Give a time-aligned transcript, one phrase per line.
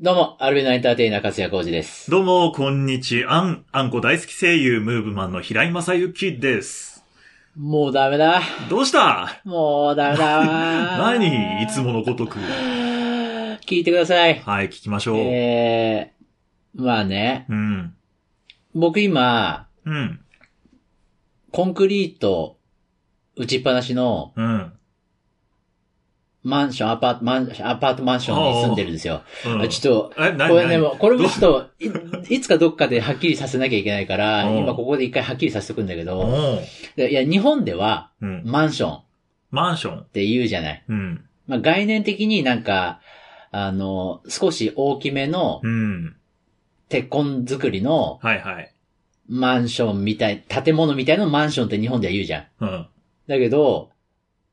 [0.00, 2.10] どうも、アルベノエンターテイナー勝谷浩二です。
[2.10, 3.42] どうも、こんにちは。
[3.42, 7.04] ん、あんこ大好き声優、ムーブマンの平井正幸です。
[7.56, 8.42] もうダメだ。
[8.68, 9.40] どうした？
[9.44, 10.98] もうダメだわ。
[11.14, 11.62] 何？
[11.62, 12.40] いつものごとく。
[13.66, 14.40] 聞いてください。
[14.40, 15.16] はい、聞きましょう。
[15.18, 17.94] えー、まあね、うん。
[18.74, 20.18] 僕今、うん。
[21.52, 22.58] コンクリート
[23.36, 24.72] 打ちっぱなしのうん。
[26.44, 29.22] マンション、アパート、マンアパートマンションに住んでるんですよ。
[29.46, 29.68] うん。
[29.70, 30.32] ちょっと、これ
[30.68, 31.70] ね、これもちょっと。
[31.80, 36.60] と、いいつかどっかではっきりさせなきゃいけないから、うん今ここで一回はっきりさせておくんだけど、
[36.96, 38.42] いや、日本ではうん。
[38.44, 39.02] マンションっ
[39.50, 40.04] マンション？
[40.04, 40.82] て言うじゃない。
[40.86, 41.24] うん。
[41.46, 43.00] まあ、概念的になんか、
[43.50, 46.16] あの、少し大きめのうん。
[46.90, 48.70] 鉄痕作りのはいはい。
[49.28, 52.44] マンションみたい、建物みたいなのマンションって日本では言うじゃん。
[52.60, 52.86] うん。
[53.26, 53.88] だけど、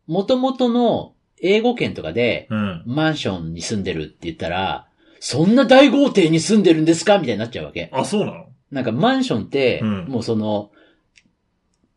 [0.07, 2.83] 元々の英語圏とかで、うん。
[2.85, 4.87] マンションに住んでるって言ったら、
[5.19, 7.17] そんな大豪邸に住んでるんですか？
[7.19, 7.89] みたいになっちゃうわけ。
[7.93, 8.45] あ、そうなの？
[8.71, 10.71] なんかマンションって、うんもうその、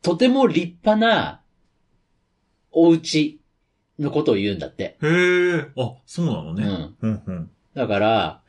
[0.02, 1.41] とても立派な
[2.72, 3.41] お家
[3.98, 4.98] のことを言うんだって。
[5.02, 5.06] へ
[5.56, 5.66] え。
[5.77, 6.64] あ、そうなのね。
[7.00, 7.11] うん。
[7.11, 7.22] うん。
[7.27, 7.50] うん。
[7.74, 8.42] だから、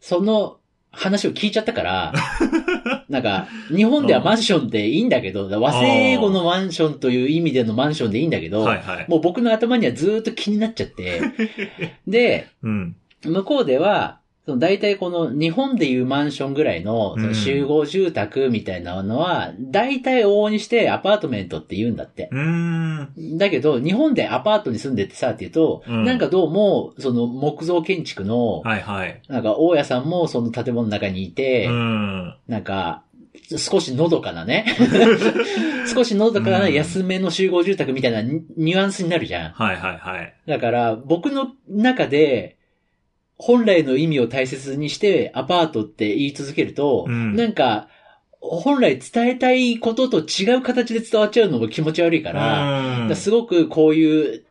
[0.00, 0.58] その
[0.90, 2.12] 話を聞いちゃったから、
[3.08, 9.06] なんか、日本ではマンションでいいんだけど、和製英語のマンションという意味でのマンションでいいんだけど、はいはい。
[9.08, 11.22] もう僕の頭にはずーっと気になっちゃって、
[12.06, 12.96] で、うん。
[13.24, 22.30] 向こうでは、その大体この日本でいうマンションぐらいのその集合住宅みたいなのは、大体往々にしてアパートメントって言うんだって。
[23.36, 29.20] だけど、日本でアパートに住んでてさって言うと、うんなんかどうも、その木造建築の、はいはい。
[29.28, 32.34] なんか大家さんもその建物の中にいて、うん。
[32.48, 33.02] なんか、
[33.54, 34.64] 少しのどかなね。
[35.94, 39.50] 少しのどかな安めの集合住宅みたいなニニュアンスになるじゃん。
[39.52, 40.34] はいはいはい。
[40.46, 42.57] だから、僕の中で、
[43.38, 47.88] 本来の意味を大切にしてアパートって言い続けると、うんなんか、
[48.40, 52.46] 本来伝えたいことと違う形で伝わっちゃうのも気持ち悪いから、だ
[53.04, 54.44] からすごくこういう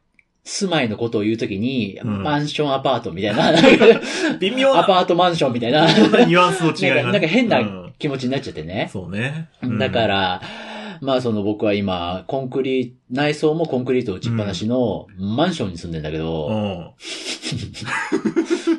[0.44, 3.54] 住まいのことを言うときに、うんマンションアパートみたいな、
[4.40, 5.86] 微妙な、アパートマンションみたいな、
[6.26, 6.96] ニュアンスの違い。
[6.96, 8.90] なんかなんか変うんな気持ちになっちゃってね。
[8.92, 9.50] そうね。
[9.80, 10.42] だか、ら、
[11.02, 16.92] まあその僕は今、コンクリート、内装もコンクリート打ちっぱなしのマンションに住んでんだけうど、ん。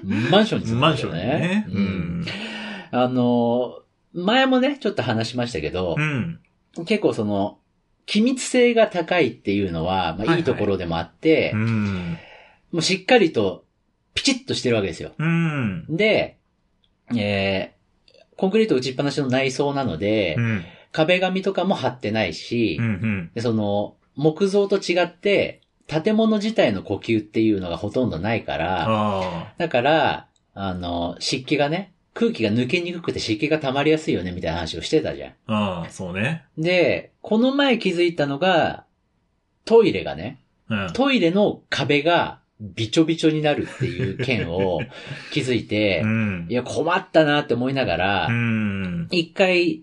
[0.30, 1.66] マンションに住んでマンションねね。。
[1.68, 1.84] ううん
[2.20, 2.26] ん。
[2.90, 3.80] あの、
[4.12, 6.40] 前もね、ちょっと話しましたけどう、ん。
[6.86, 7.58] 結構その、
[8.06, 12.18] 機密性が高いっていうのは、まあいいところでもあって、うん。
[12.72, 13.64] もうしっかりと、
[14.14, 15.12] ピチッとしてるわけですよ。
[15.18, 15.84] うん。
[15.88, 16.38] で、
[17.14, 20.64] えー、コンクリート打ちっぱなしの内装なので、うん。
[20.90, 23.30] 壁紙とかも貼ってないし、うん。
[23.34, 35.30] でその、木造と違って、建物自体の呼吸っていうのがほとんどないから、あだから、あの、湿気がね、空気が抜けにくくて湿気が溜まりやすいよね、みたいな話をしてたじゃん。
[35.46, 35.54] あ。
[35.80, 36.44] ああ、そうね。
[36.58, 38.84] で、この前気づいたのが、
[39.64, 40.92] トイレがね、うん。
[40.92, 44.80] トイレの壁がびちょびちょになるっていう件を
[45.32, 46.54] 気づいてう、んい。
[46.54, 49.08] や、困ったなって思いながらう、ん。
[49.10, 49.82] 一回、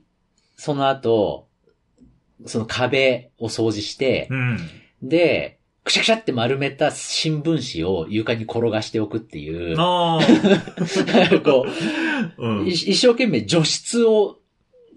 [0.57, 1.47] その後、
[2.45, 4.59] その壁を掃除してう、ん。
[5.01, 10.19] で、くしゃくしゃって丸めた新聞紙を床に転がしておくっていう、あ
[11.45, 12.31] こあ。
[12.37, 12.71] うう、んい。
[12.71, 14.39] 一生懸命除湿を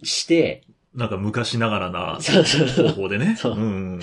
[0.02, 2.88] して、なんか昔ながらなそうそうそう。
[2.88, 3.36] 方法でね。
[3.38, 4.00] そううん。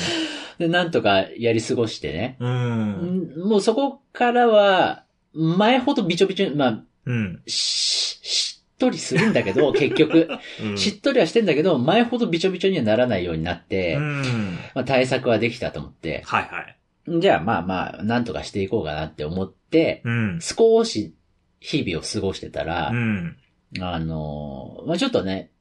[0.60, 2.38] で、なんとかやり過ごしてね。
[2.40, 3.32] うん。
[3.36, 5.04] んもうそこからは、
[5.34, 7.42] 前ほどびちょびちょ、まあ、うん。
[7.48, 10.30] し、しっとりするんだけど、 結局。
[10.62, 14.58] うんしっとりはしてんだけど、前ほどびちょびちょにはならないようになって、うん。
[14.74, 17.22] まあ対策はできたと思って、はいはい。
[17.22, 20.40] じゃあまあまあ、なんとかしていこうかなって思って、うん。
[20.42, 21.16] 少し
[21.60, 23.38] 日々を過ごしてたら、うん。
[23.80, 25.52] あの、まあちょっとね、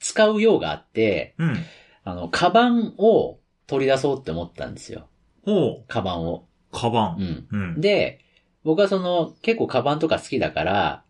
[0.00, 1.56] 使う用があって、うん。
[2.04, 5.08] あの、カバンを取り出そうって思ったんですよ。
[5.44, 5.84] ほう。
[5.88, 6.46] カバンを。
[6.72, 7.46] カバン。
[7.52, 7.60] うん。
[7.60, 7.80] うん。
[7.80, 8.20] で、
[8.64, 11.04] 僕はその、結構カバンとか好きだから、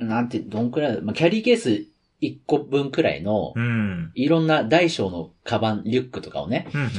[0.00, 1.84] なんて、どんくらい、まあ、キャリーケース
[2.22, 4.12] 1個分くらいの、うん。
[4.14, 6.90] いろんな大小のカバン、リュックとかをね、うん。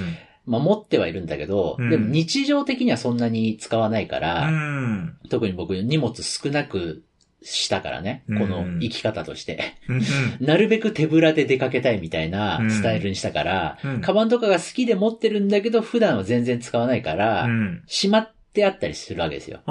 [0.45, 5.17] まあ、持ってはいるんだけど、うんでも日常的にはそんなに使わないかうら、ん。
[5.29, 7.03] 特に僕荷物少なく
[7.43, 9.59] したからね、うんこの生き方として。
[9.87, 9.95] う
[10.43, 10.45] ん。
[10.45, 17.83] なるべく手ぶらで出かけたいみたいなうんスタイルにしたから、うんカバンとかが好きで持ってるんだけど、普段は全然使わないから、うん。
[17.87, 19.61] しまってあったりするわけですよ。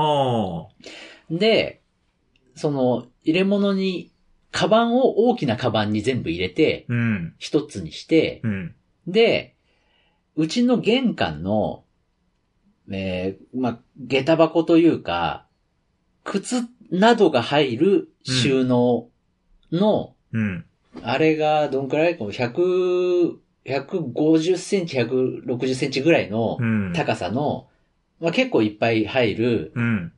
[1.30, 1.80] で、
[2.54, 4.12] その、入れ物に、
[4.52, 7.34] カバンを大きなカバンに全部入れて、うん。
[7.38, 8.74] 一つにして、うん。
[9.06, 9.54] で、
[10.36, 11.84] うちの玄関の、
[12.90, 15.46] えー、まあ、下駄箱というか、
[16.24, 19.08] 靴などが入る収納
[19.70, 20.64] の、うん。
[21.02, 22.16] あれがどんくらい？
[22.16, 26.92] こう100、150センチ、160センチぐらいのうん。
[26.92, 27.68] 高さの、
[28.18, 30.12] まあ、結構いっぱい入るうん。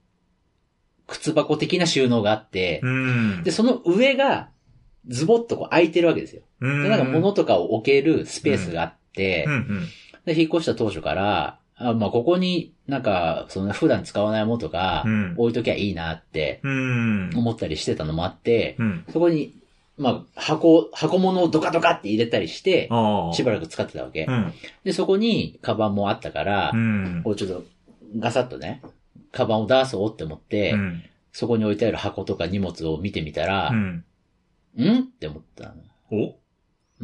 [1.07, 3.43] 靴箱的な収納があって、うん。
[3.43, 4.49] で、その上が
[5.07, 6.43] ズボッとこう開いてるわけですよ。
[6.61, 6.83] うん。
[6.85, 9.53] で、なんか物とかを置けるスペースがあって、うん。
[9.53, 9.87] うん。
[10.25, 17.31] で、引っ越した当初から、あまあ、ここになんか、その普段使わないものとかうん、置いときゃいいなってうん。
[17.35, 19.05] 思ったりしてたのもあって、うん。
[19.13, 19.55] そこに、
[19.99, 22.89] まあ、箱、箱物をドカドカって入れたりして。
[23.35, 24.33] しばらく使ってたわけう。
[24.33, 24.53] ん。
[24.85, 27.21] で、そこに、カバンもあったからう、ん。
[27.25, 27.65] こうちょっと、
[28.19, 28.83] ガサッとね、
[29.32, 31.02] カバンを出そうって思ってう、ん。
[31.32, 34.05] そこに置いてある箱とか荷物を見てみたらう、ん。
[34.79, 35.00] ん？
[35.00, 35.75] って思った
[36.11, 36.37] お？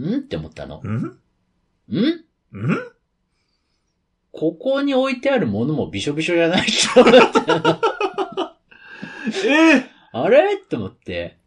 [0.00, 0.16] の。
[0.16, 0.18] ん？
[0.18, 0.80] って思ったの。
[0.84, 0.96] うん？
[0.96, 2.24] ん？
[2.52, 2.78] うん？
[4.32, 7.80] ここに置いてあるものもびしょびしょじゃないって思ったの
[9.44, 9.76] え？
[9.78, 10.54] えあれ？
[10.54, 11.38] って思って。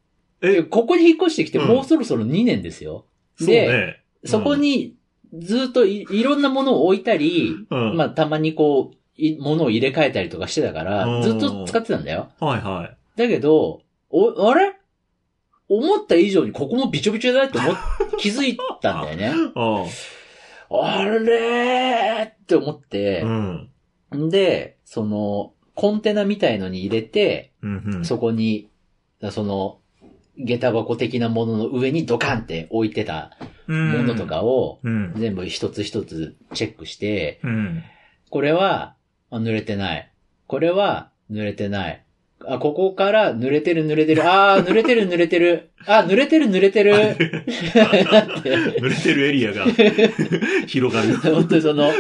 [0.41, 0.63] え？
[0.63, 3.05] ここに引っ越してきてうんもうそろそろ2年ですよ。
[3.37, 4.03] そうで、ね。
[4.25, 4.95] そこに
[5.39, 7.95] ずっといいろんなものを置いたり、うん。
[7.95, 12.29] まあたまにこう、い物を入れ替えたりとかしてたから、うんずっと使ってたんだよ。
[12.39, 12.97] はいはい。
[13.17, 14.73] だけど、お、あれ？
[15.69, 17.75] 思った以上にここもびちょびちょだって思っ、
[18.19, 19.31] 気づいたんだよね。
[19.55, 19.85] あ
[20.69, 22.23] あれ？
[22.23, 22.89] ーって思っあ。
[22.89, 23.69] てう、ん。
[24.15, 28.05] んで、その、コンテナみたいのに入れて、うんうん。
[28.05, 28.69] そこに、
[29.29, 29.79] その、
[30.37, 35.13] 下駄箱的なものの上にドカンって置いてたものとかを、うん。
[35.17, 37.83] 全部一つ一つチェックして、うん。
[38.29, 38.95] これは、
[39.31, 40.11] あ濡れてない。
[40.47, 42.03] これは、濡れてない。
[42.45, 44.23] あ、ここから濡れてる濡れてる。
[44.29, 45.69] あー、 濡れてる濡れてる。
[45.85, 46.93] あ、濡れてる濡れてる。
[47.15, 49.65] 濡れてるエリアが
[50.67, 51.15] 広がる。
[51.17, 51.93] 本当にその、あ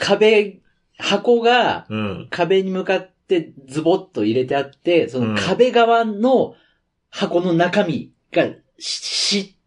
[0.00, 0.58] 壁、
[0.98, 2.26] 箱がうん。
[2.30, 6.54] 壁に向かってズボッと入れてあって、そうんの壁側の
[7.10, 9.62] 箱の中身がししっ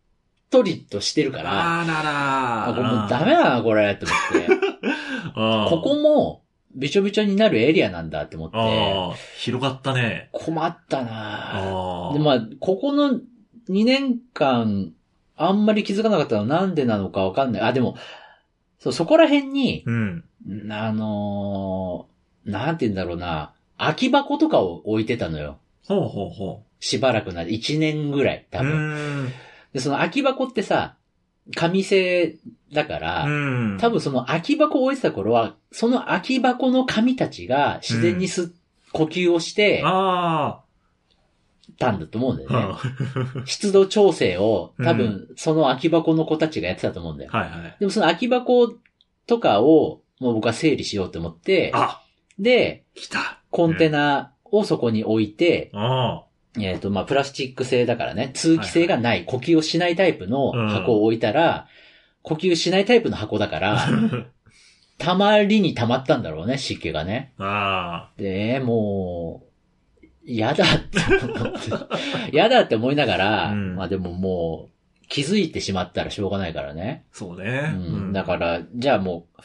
[0.51, 4.67] とりとしてるから、あららあ、これもうダメだな、これ、って思って。
[5.35, 6.44] ああここも、
[6.75, 8.57] びちょびちょになるエリアなんだって思って、
[9.37, 10.29] 広がったね。
[10.31, 12.11] 困ったな。
[12.13, 13.19] で、まあ、ここの
[13.69, 14.93] 2年間、
[15.37, 17.61] あんまり気づかなかったのはなんでなのかわかんない。
[17.61, 17.95] あ、でも、
[18.79, 20.23] そう、そこら辺に、うん。
[20.69, 25.57] あのーなんて言うんだろうな、空き箱とかを置いてたのよ。
[25.87, 28.45] ほうほうほしばらくな、1年ぐらい、う。
[28.51, 28.71] 多分。
[28.71, 29.33] 分。
[29.73, 30.95] で、その空き箱ってさ、
[31.53, 32.37] 紙製
[32.73, 33.29] だから、う
[33.75, 33.77] ん。
[33.79, 38.53] 多分その空き箱を置いてた頃は、その空き箱の紙たちが自然にす、
[38.91, 40.61] 呼吸をしてあ
[41.77, 42.53] たんだと思うんだよあ。
[42.53, 42.65] ね。
[42.65, 47.31] は湿度調整を多う分その空き箱の子たちがやってたと思うんだよ。
[47.33, 47.75] いはい。
[47.79, 48.73] でもその空き箱
[49.27, 52.01] とかをもう僕は整理しようと思って、あ、
[52.39, 52.83] で。
[53.51, 56.25] コンテナをそこに置いて、あ
[56.59, 61.67] えっ、と、まあ、プラスチック製だからね、通気性がない、呼吸をしないタイプの箱を置いたら、
[62.21, 63.59] 呼吸しないタイプの箱だかあ。
[63.59, 63.87] ら、
[64.97, 67.33] たまりに溜まったんだろうね、湿気がね。
[67.37, 69.43] あで、も
[70.01, 74.75] う、嫌だって思って、嫌だって思いながら、うんまあでももう、
[75.07, 77.03] 気づいてしまったらしょうがないからね。
[77.11, 77.17] あ。
[77.17, 77.73] そうね。
[77.75, 77.77] う
[78.09, 79.41] ん、だから、じゃあもう、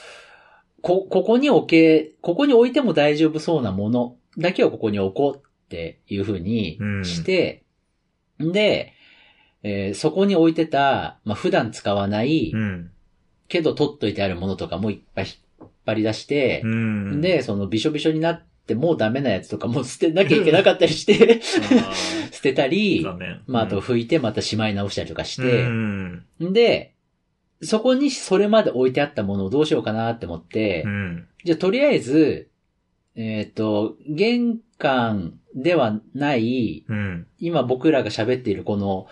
[0.80, 7.62] こ、ここに置け、ここに置いても大丈夫そうなものだけをここに置こうっていう風にして、
[8.40, 8.92] で、
[9.62, 12.90] えーそこに置いてた、まあ、普段使わない、うん。
[13.46, 17.20] けど取っといてあるものとかもいっぱい引っ張り出してう、ん。
[17.20, 21.40] で、そのびしょびしょになってもうダメなやつとかも捨てなきゃいけなかったりして、
[21.80, 21.94] あ
[22.32, 23.06] 捨てたあ、り。
[23.46, 26.24] まあ、あと拭いてまたしまい直したりとかしうて、ん。
[26.40, 26.94] で、
[27.62, 31.26] そこにそれまで置いてあったものをどうしようかなって思って、うん。
[31.44, 32.48] じゃあとりあえず、
[33.14, 37.26] えっ、と、玄関ではない、うん。
[37.38, 39.06] 今僕らが喋っているこの、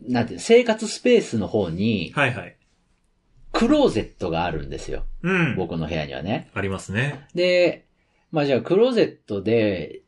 [0.00, 2.56] なんていうの生活スペースの方に、はいはい。
[3.52, 5.04] クローゼットがあるんですよ。
[5.22, 5.56] うん。
[5.56, 6.50] 僕の部屋にはね。
[6.54, 7.26] ありますね。
[7.34, 7.86] で、
[8.30, 10.02] まあじゃあクローゼットで、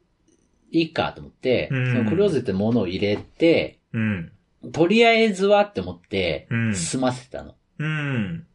[0.71, 4.33] いいかと思って、うんクローゼットに物を入れて、うん。
[4.65, 6.75] ととりあえずはって思って、うん。
[6.75, 7.55] 済ませたの。
[7.79, 8.47] うん。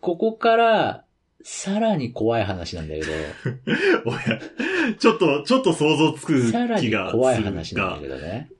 [0.00, 1.04] ここから、
[1.44, 3.12] さらに怖い話なんだけど、
[4.06, 4.40] おや、
[4.98, 8.50] ちょっと、ちょっと想像つくさらに気がする怖い話なんだがけ、どね。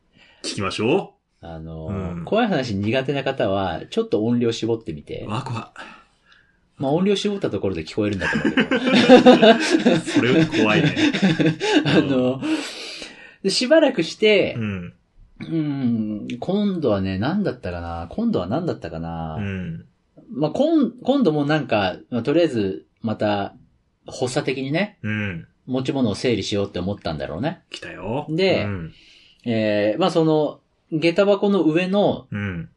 [0.43, 5.73] 聞きましょあの、うん怖い話苦手な方は、ちょっと音量絞ってみてう。、わ、怖
[6.79, 10.95] まあ音量絞ったところで聞こえるんだと思うけど、 それ怖いね。
[11.85, 12.41] あの、
[13.43, 14.93] でしばらくしてう、ん。
[15.41, 18.07] うん、今度はね、何だったかな？
[18.11, 19.85] 今度は何だったかな、うん。
[20.31, 23.55] まあ、今、今度もなんか、まあ、とりあえず、また、
[24.07, 25.47] 発作的にね、うん。
[25.67, 27.63] 持ち物を整理しようって思ったんだろうね。
[27.71, 28.27] 来たよ。
[28.29, 28.93] でうん。
[29.45, 30.61] えー、まあその、
[30.93, 32.69] 下駄箱の上の、うん。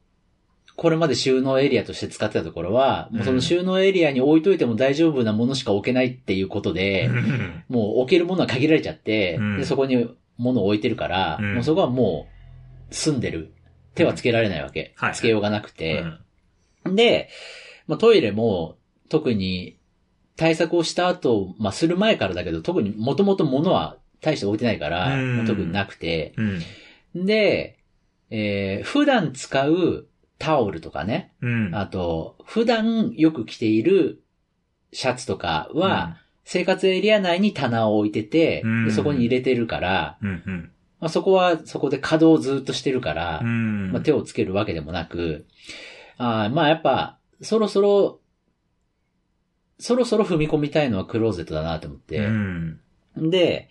[0.78, 7.10] これまで収納エリアとして使ってたところは、もうその収納エリアに置いといても大丈夫なものしか置けないっていうことで、
[7.70, 12.28] もう置けるものは限られちゃって、うんでそこに物を置いてるから、うんもうそこはも
[12.92, 13.54] う住んでる。
[13.94, 14.94] 手はつけられないわけ。
[15.14, 16.02] つけようがなくて。
[16.02, 16.20] うん
[16.94, 17.30] で、
[17.88, 18.76] まあ、トイレも
[19.10, 19.78] 特に
[20.38, 25.16] 対策をした後、まあ、する前からだけど、特にもともと物は大して置いてないから、
[25.46, 26.34] 特になくて。
[27.14, 27.26] うん。
[27.26, 27.78] で、
[28.30, 31.76] えー普段使うタオルとかね、うん。
[31.76, 34.22] あと、普段よく着ている
[34.92, 40.72] シャツとかは、生活エリア内に棚を置いてて、うんでそこに入れてるから、うん、うん。
[41.00, 43.92] まあ、そこはそこで稼働をずっとしてるから、うん。
[43.92, 45.46] まあ、手をつけるわけでもなく、
[46.18, 48.20] あーまあやっぱ、そろそろ、
[49.78, 52.80] そろそろ踏み込みたいのはクローゼットだなと思って、うん。
[53.18, 53.70] で、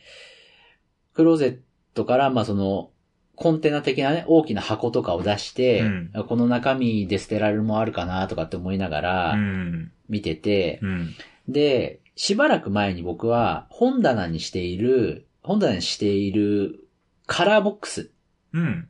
[1.14, 1.58] クローゼッ
[1.94, 2.90] トから、まあその、
[3.37, 9.92] コンテナ的なね、大きな箱とかを出して、うんこの中身で捨てられるもんあるかなとかって思いながうらん。
[10.08, 11.14] 見てて、うん。
[11.49, 16.87] で、しばらく前に僕は本棚にしている、本棚にしている
[17.26, 18.11] カラーボックス、
[18.52, 18.88] うん。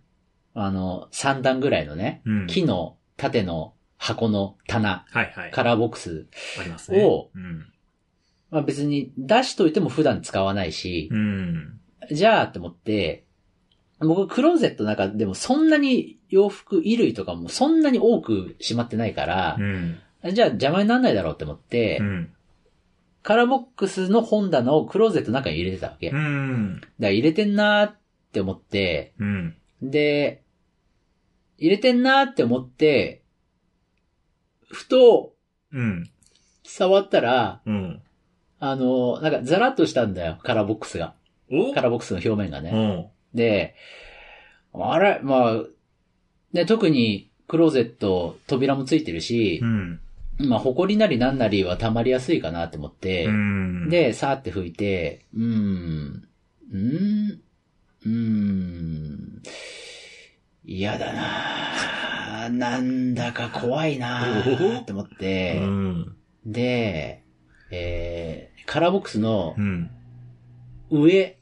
[0.54, 2.47] あの、3段ぐらいのね、うん。
[2.47, 5.51] 木の縦の箱の棚、はいはい。
[5.51, 6.27] カラーボックス、
[6.61, 7.05] ありますね。
[7.05, 7.67] をうん。
[8.51, 11.81] まあ別に出しといても普段使わないし、うん。
[12.11, 13.25] じゃあって思って、
[14.01, 19.99] 僕クローゼットの中でもそんなに洋服、衣類とかもそんなに多くしまってないからう、ん。
[20.33, 22.31] じゃあ邪魔にならないだろうって思って、うん。
[23.23, 26.11] カラーボックスの本棚をクローゼットの中に入れてたわけ。
[26.11, 26.81] だかうん。
[26.99, 27.97] ら入れてんなーっ
[28.33, 29.57] て思って、うん。
[29.81, 30.43] で、
[31.57, 33.23] 入れてんなーって思って、
[34.75, 35.33] ふと
[35.73, 36.11] うん。
[36.62, 38.00] 触ったら、うん。
[38.61, 41.14] あの、なんかザラッとしたんだよ、カラーボックスが。
[41.50, 41.73] お？
[41.73, 42.71] カラーボックスの表面がね。
[42.73, 43.37] うん。
[43.37, 43.75] で、
[44.73, 45.62] あれ、まあ、
[46.52, 50.00] ね、特にクローゼット扉もついてるしう、ん。
[50.38, 56.28] まあ、埃なりなんなりは溜まりやすいかなって思って、うん。、で、さーって拭いて、うーん、
[56.73, 57.40] うーん、
[58.04, 59.43] うーん、
[60.64, 66.14] 嫌だなぁ なんだか怖いなぁって思っうて、ん。
[66.44, 67.23] で、
[67.71, 69.90] えー、カラーボックスのうん。
[70.90, 71.38] 上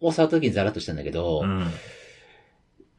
[0.00, 1.70] を触った時にザラッとしたんだけど、うん。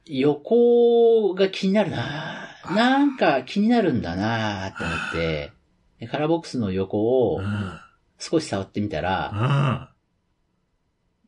[0.06, 5.52] 横が気になるなぁなんか気になるんだなぁって思って、
[6.00, 7.80] でカラーボックスの横をうん。
[8.18, 9.92] 少し触ってみたら、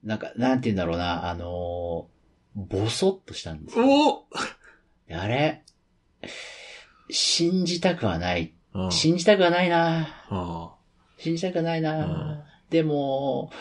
[0.04, 2.17] なんか、なんて言うんだろうな、あのー、
[2.58, 3.86] ボソッとしたんですよ。
[3.88, 4.26] お
[5.14, 5.64] あれ
[7.10, 8.54] 信じたくはない。
[8.74, 10.76] あ信じたくはないなあ。
[11.20, 13.52] 信じたくはないうんなでも、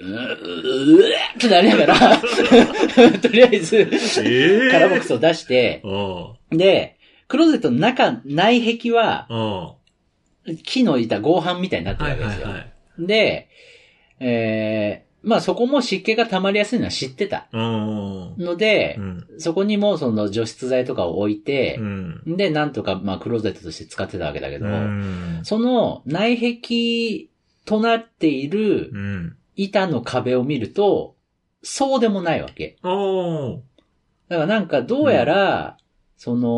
[0.00, 1.02] ー、うー
[1.36, 2.18] ってなりながら、
[3.20, 3.76] とりあえず、
[4.24, 6.96] ええカラーボックスを出して、あで、
[7.28, 9.28] クローゼットの中、内壁は
[10.64, 12.48] 木の板、合板みたいになってるわけですよ。
[12.48, 12.72] はいはい。
[13.06, 13.48] で、
[14.20, 17.48] えー、まあそこも湿気が溜まりやすいのは知ってた。
[17.52, 18.34] うん。
[18.38, 19.26] のでう、ん。
[19.38, 22.36] そこにもその除湿剤とかを置いてう、ん。
[22.36, 25.40] で、なんとかまあクローゼットとして使ってたわけだけど、うん。
[25.42, 27.28] その内壁
[27.64, 29.36] となっているうん。
[29.56, 31.16] 板の壁を見ると、
[31.62, 32.76] そうでもないわけ。
[32.82, 35.76] だからなんかどうやら、
[36.16, 36.48] その、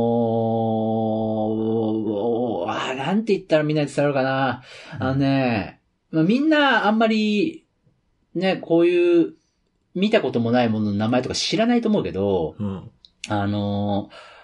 [2.69, 4.62] あなんて言ったらみんなに伝わるかな。
[4.99, 7.64] あのね、まあ、みんなあんまり、
[8.35, 9.35] ね、こういう、
[9.95, 12.91] 見たこともないものの名前とか知らないと思うけど、うん。
[13.29, 14.41] あのー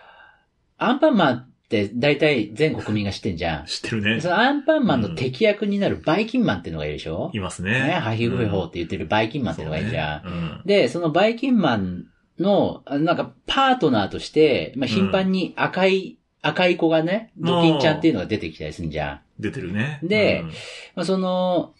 [0.78, 3.66] アンパンマンって大体全国民が知ってんじゃん。
[3.66, 4.28] 知ってるねそ。
[4.28, 7.92] のアンパンマンの敵役になるバイキンマンっていうのがいるでしょ、いますね、ね。
[7.92, 10.22] ハヒフヘホーって言ってるバイキンマンっていうのがいるじゃん。
[10.22, 12.04] そうねうんで、そのバイキンマン
[12.38, 19.20] の、あなんか、パートナーとして、まあ、頻繁に赤い、赤い子がね、ドキンちゃんっていうのが出てきたりするんじゃん。
[19.40, 20.00] 出てるね。
[20.02, 20.44] で
[20.94, 21.74] まあ、その、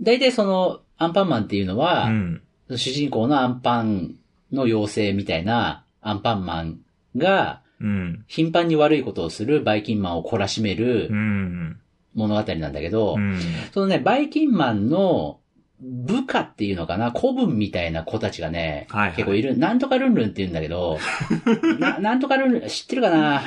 [0.00, 2.42] 大体その、アンパンマンっていうのは、うん。
[2.76, 4.14] 主人公のアンパン
[4.52, 6.78] の妖精みたいなアンパンマン
[7.16, 8.24] が、うん。
[8.28, 11.80] 頻繁に悪いことをするバイキンマンを懲らしめるうん。
[12.14, 13.40] 物語なんだけど、うん。
[13.72, 15.40] そのね、バイキンマンの
[15.80, 19.58] 部下っていうのかな古文みたいな子たちがね、はいはい結構いる。
[19.58, 20.98] なんとかルンルンって言うんだけど、
[21.78, 23.42] ななんとかルンルン、知ってるかな？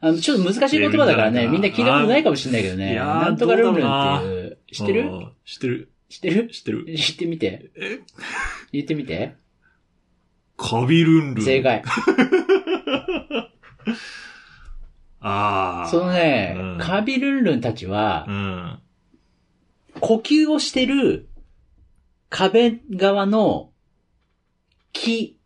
[0.00, 2.94] あの、ちょっと難しい言葉だからね、みんな聞いたことないかもしれないけどね。
[2.94, 5.10] なんとかルンルンっていう、知ってる？
[5.44, 5.90] 知ってる。
[6.08, 6.48] 知ってる？
[6.48, 6.96] 知ってる。
[6.96, 7.70] 知ってみて。
[7.76, 8.00] え？
[8.72, 9.36] 言ってみて。
[10.56, 11.44] カビルンルン。
[11.44, 11.62] 正。
[11.62, 11.82] 解。
[15.20, 15.88] ああ。
[15.90, 18.78] そのね、うんカビルンルンたちはう、ん。
[20.00, 21.28] 呼吸をしてる
[22.30, 23.72] 壁側の
[24.92, 25.37] 木、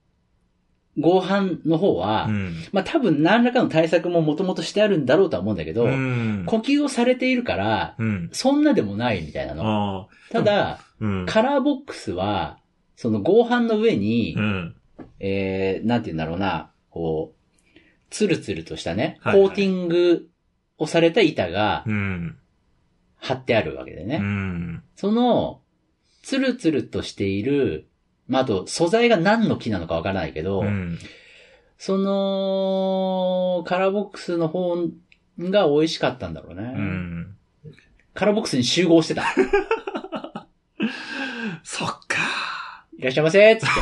[0.98, 2.54] 合板の方は、うん。
[2.72, 6.44] まあ多分何らかの対策ももともとしてあるんだろうとは思うんだけど、うん。
[6.46, 8.28] 呼吸をされているから、うん。
[8.32, 10.08] そんなでもないみたいなの。
[10.30, 11.26] ただ、うん。
[11.26, 12.58] カラーボックスは、
[12.96, 14.76] その合板の上に、うん。
[15.18, 17.80] えー、なんて言うんだろうな、こう、
[18.10, 20.28] ツルツルとしたね、はいはいコーティング
[20.76, 22.36] をされた板がうん。
[23.16, 24.16] 貼ってあるわけでね。
[24.16, 24.82] うん。
[24.96, 25.60] その、
[26.22, 27.88] ツルツルとしている、
[28.32, 30.98] まあ、あと、素材が何の木なのかわからないけど、うん。
[31.76, 34.74] その、カラーボックスの方
[35.38, 36.72] が美味しかったんだろうね。
[36.74, 37.36] うん。
[38.14, 39.24] カラーボックスに集合してた。
[41.62, 42.86] そっか。
[42.98, 43.74] いらっしゃいませつって。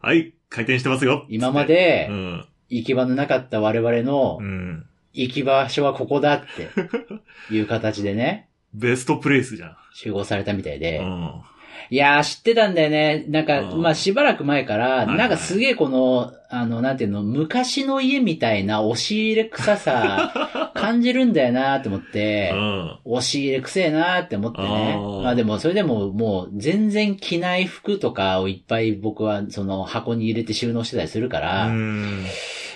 [0.00, 1.26] はい、回転してますよ。
[1.28, 2.44] 今までうん。
[2.68, 4.84] 行き場のなかった我々のうん。
[5.12, 6.70] 行き場所はここだって
[7.54, 9.76] いう形でね、 ベストプレイスじゃん。
[9.94, 10.98] 集合されたみたいで。
[10.98, 11.40] うん。
[11.90, 13.24] いやー、知ってたんだよね。
[13.28, 22.98] なんか、うんまあ、しばらく前から、いはいなんかすげえこの、あの、なんていうの、昔の家みたいな押し入れ臭さ、 感じるんだよなーって思って、うん。
[23.04, 24.94] 押し入れ臭えなーって思ってね。
[24.96, 32.24] あーまあでも、それでももう、全然着ない服とかをいっぱい僕は、その箱に入れて収納してたりするから、うん。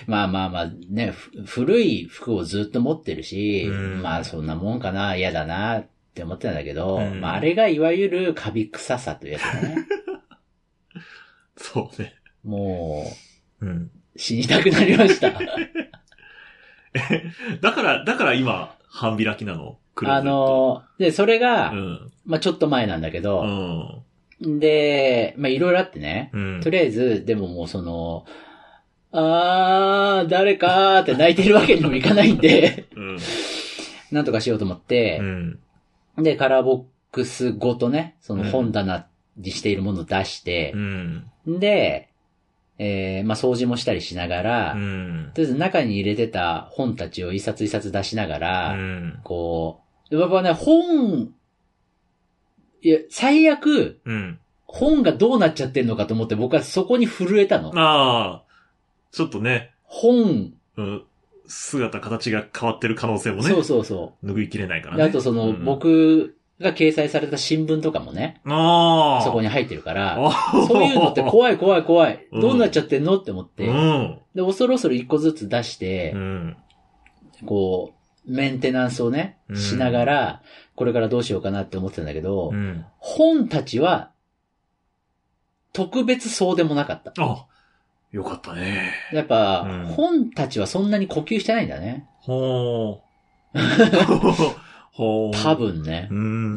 [0.07, 9.75] まあまあまあ、ね、ふ古い服をずっと持ってるし、うんまあそんなもんかな、嫌だなって思ってたんだけど、うんまああれがいわゆるカビ臭さというやつだね。
[11.57, 12.13] そうね。
[12.43, 13.05] も
[13.61, 13.69] うん。
[13.69, 15.31] う、死にたくなりました。
[17.61, 19.77] だから、だから今、半開きなの？
[20.03, 22.11] あの、で、それが、うん。
[22.25, 24.03] まあちょっと前なんだけうど、
[24.45, 24.59] ん。
[24.59, 26.61] で、まあいろいろあってね、うん。
[26.61, 28.25] とりあえず、でももうその、
[29.13, 33.17] あー、誰かーって泣いてるわけにもいかないんで、うん。
[34.11, 35.59] なんとかしようと思ってう、ん。
[36.23, 39.07] で、カラーボックスごとね、その本棚
[39.37, 41.31] にしているものを出してう、ん。
[41.47, 42.09] で、
[42.77, 45.31] えー、まあ掃除もしたりしながら、うん。
[45.33, 49.19] とりあえず中に入れてた本たちを一冊一冊出しながら、うん。
[49.23, 51.33] こう、僕はね、本、
[52.81, 54.39] いや、最悪、うん。
[54.65, 57.71] 本がどうなっちゃってるのかと思って僕はそこに震えたの。
[57.77, 58.43] ああ、
[59.11, 61.03] ちょっとね、本、うん、
[61.51, 64.91] 姿、形が変わってる可能性もね、そうそうそ拭いきれないかう。
[64.91, 65.03] らね。
[65.03, 70.31] であとその、うん、僕が掲載された新聞とかもね、ああ、そこに入ってるから、あ
[70.67, 72.27] そういうのって怖い怖い怖い。
[72.31, 73.67] うんどうなっちゃってんのって思って。
[73.67, 74.19] うん。
[74.35, 76.57] で、恐る恐る一個ずつ出してう、ん。
[77.45, 77.93] こ
[78.27, 80.41] う、メンテナンスをねう、んしながら、
[80.75, 82.85] これからどうしようかなって思ってたんだけどう、ん。
[82.99, 84.11] 本たちは、
[85.73, 87.13] 特別そうでもなかった。
[87.17, 87.45] あ、
[88.11, 88.93] よかったね。
[89.13, 92.07] やっぱ、うん本たちはそんなに呼吸してないんだね。
[92.19, 93.59] ほー。
[94.91, 95.43] ほー。
[95.43, 95.55] 多。
[95.55, 96.15] 分ねう。。
[96.15, 96.53] うん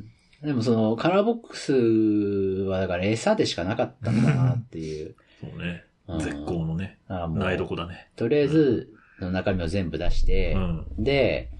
[0.00, 0.04] ん。
[0.42, 5.16] でもその、カラーボックスは、だから餌でしかなかったんだなっていう。
[5.40, 5.82] そうね。
[5.82, 5.88] うん
[6.20, 8.08] 絶好のね、あもう苗床だね。
[8.16, 8.88] とりあえず、
[9.20, 10.86] の中身を全部出して、うん。
[10.98, 11.50] で、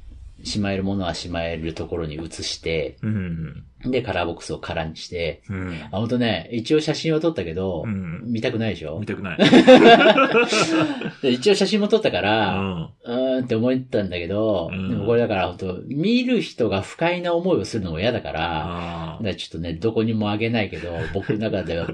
[0.42, 3.64] しまえるものはしまえるところに移して、うん。
[3.84, 5.80] で、カラーボックスを空にして、うん。
[5.92, 8.98] あ、ほんとね、一応写真を撮ったけど、うん見たくないでしょ？
[8.98, 9.38] 見たくない。
[11.22, 12.90] で一応写真も撮ったかうら、ん。
[13.04, 21.88] うーんって思ったんだけど、うんでもこれだから本当見る人が不快な思いをするのも嫌だから、からちょっとね、どこにもあげないけど、僕の中では、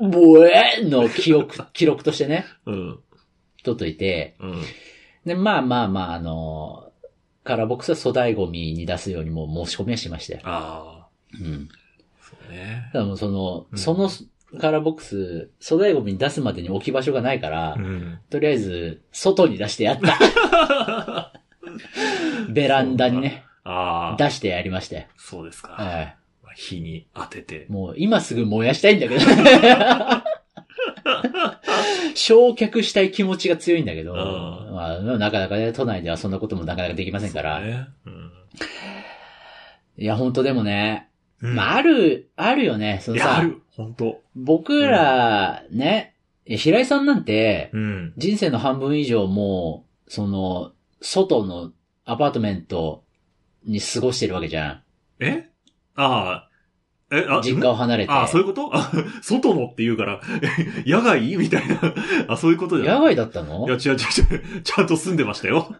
[0.00, 2.70] ボエーの記憶、 記録としてね、あ。
[2.70, 2.98] うん。
[3.64, 4.62] 撮っといて、うん。
[5.24, 6.88] で、まあまあまあ、あの、
[7.44, 10.91] カラーボックスは粗大ゴミに出すようにもう申し込みはしましたよ。
[11.40, 11.68] うん。
[12.20, 12.90] そうね。
[12.92, 14.10] だからもうその、うんその
[14.60, 18.18] カラーボックス、粗大ゴミに出すまでに置き場所がないから、うん。
[18.28, 21.32] とりあえず、外に出してやった。
[22.52, 25.04] ベランダにね、ああ、出してやりましたよ。
[25.16, 25.72] そうですか。
[25.72, 26.16] はい
[26.54, 27.64] 火に当てて。
[27.70, 29.20] もう今すぐ燃やしたいんだけど。
[32.14, 34.18] 焼却したい気持ちが強いんだけど、うん
[34.74, 37.60] まあ、なかなかね、都内ではそんなこともなかなかできませんから。
[37.60, 37.88] ね。
[38.04, 38.30] うん。
[39.96, 41.08] いや、本当でもね、
[41.42, 43.00] うんまあ、ある、あるよね。
[43.02, 43.60] そのいや、あさ、る。
[43.76, 46.14] 本当僕ら、ね、
[46.46, 48.12] 平井さんなんて、うん。
[48.16, 51.72] 人生の半分以上もう、その、外の
[52.04, 53.02] アパートメント
[53.64, 54.82] に過ごしてるわけじゃ
[55.18, 55.48] え？
[55.96, 56.48] ああ。
[57.12, 57.42] え、あ、ん。
[57.42, 58.12] 実家を離れて。
[58.12, 58.70] あ、そういうこと？
[58.74, 58.90] あ、
[59.22, 60.20] 外のって言うから、
[60.84, 61.36] え 野外？
[61.36, 61.78] みたいな。
[62.28, 62.98] あ、そういうことじゃない？
[62.98, 63.66] 野外だったの？
[63.66, 64.62] いや、違う違う違う。
[64.64, 65.74] ちゃんと住んでましたよ。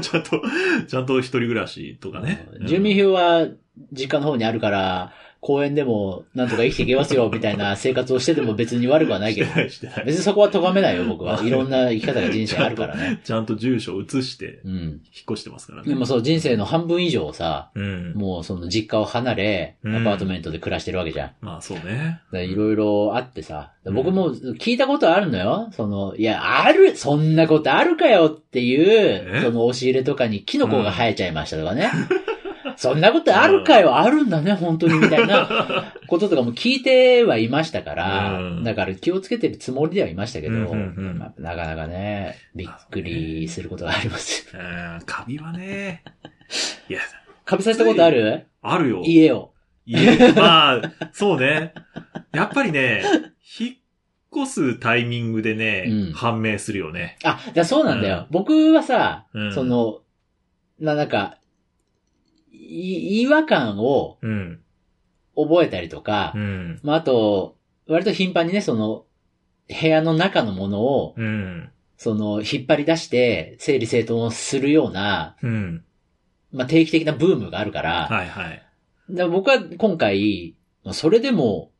[0.00, 0.42] ちゃんと、
[0.88, 2.48] ちゃんと一人暮らしとかね。
[2.66, 3.46] 住民票は
[3.92, 5.12] 実家の方にあるから、
[5.44, 9.54] 公園でもなんとか生きていけますよ、みたいな生活をしてても別に悪くはないけど。
[9.54, 11.38] 別にそこは咎めないよ、僕は。
[11.44, 13.20] いろんな生き方が人生あるからね。
[13.22, 14.72] ちゃんと住所を移して、うん。
[14.72, 15.00] 引っ
[15.32, 15.88] 越してますからね。
[15.90, 18.14] でもそう、人生の半分以上さ、うん。
[18.14, 21.30] もうその実家を離れ、アうんパートメントで暮らしてるわけじゃん。
[21.42, 22.20] まあそうね。
[22.32, 25.68] いろいろあってさ、僕も聞いたことあるのよ。
[25.72, 29.42] その、いや、ある、そんなことあるかよっていう、え？
[29.42, 31.90] その押し入れとかにキノコが生えちゃいましたとかね。
[32.76, 44.48] そんなことあるかよ、あるんだね、本当に、みたいな こととかも聞いてはいましたから、うんだから気をつけてるつもりではいましたけど、なかなかね、びっくりすることがあります。
[44.54, 46.02] うん、カビはね。
[46.88, 47.00] いや、
[47.44, 48.46] かぶさせたことある？
[48.62, 49.02] あるよ。
[49.04, 49.52] 家を。
[49.86, 50.82] 家まあ、
[51.12, 51.74] そうね。
[52.32, 53.02] やっぱりね、
[53.60, 53.76] 引っ
[54.44, 57.18] 越すタイミングでね、うん判明するよね。
[57.22, 58.26] あ、じゃあそうなんだよ。
[58.30, 60.00] 僕はさ、うんその、
[60.80, 61.43] な、なんか、い
[62.54, 64.60] 違和感をうん。
[65.36, 66.80] 覚えたりとか、うん。
[66.82, 67.56] まあ、あと、
[67.88, 69.04] 割と頻繁にね、その、
[69.68, 71.70] 部屋の中のものを、うん。
[71.96, 75.84] その、引っ張り出して、整理整頓するような、うん。
[76.52, 78.62] まあ、定期的なブームがあるから、はいはい。
[79.28, 81.72] 僕は今回、まあそれでも、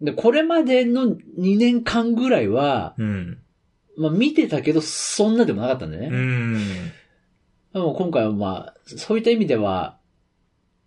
[0.00, 3.38] で、これまでの2年間ぐらいは、うん。
[3.96, 6.08] まあ見てたけど、そんなでもなかったんだよね。
[6.08, 6.92] うん。
[7.72, 9.98] でも今回はまあ、そういった意味では、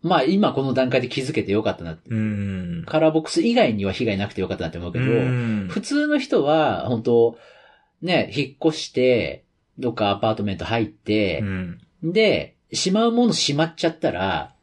[0.02, 2.10] まあ今この段階で気づけてよかったなって。
[2.12, 2.84] うん。
[2.86, 7.38] カラーボックス以外には被害なくてよかったなって思うけど、うん普通の人は、本当
[8.04, 9.46] ね、引っ越して、
[9.80, 11.80] どっかアパートメント入ってう、ん。
[12.04, 14.54] で、しまうものしまっちゃったら、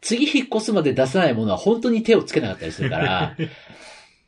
[0.00, 3.36] 次引っ越すまで出さないものは本当に手をつけなかったりするから、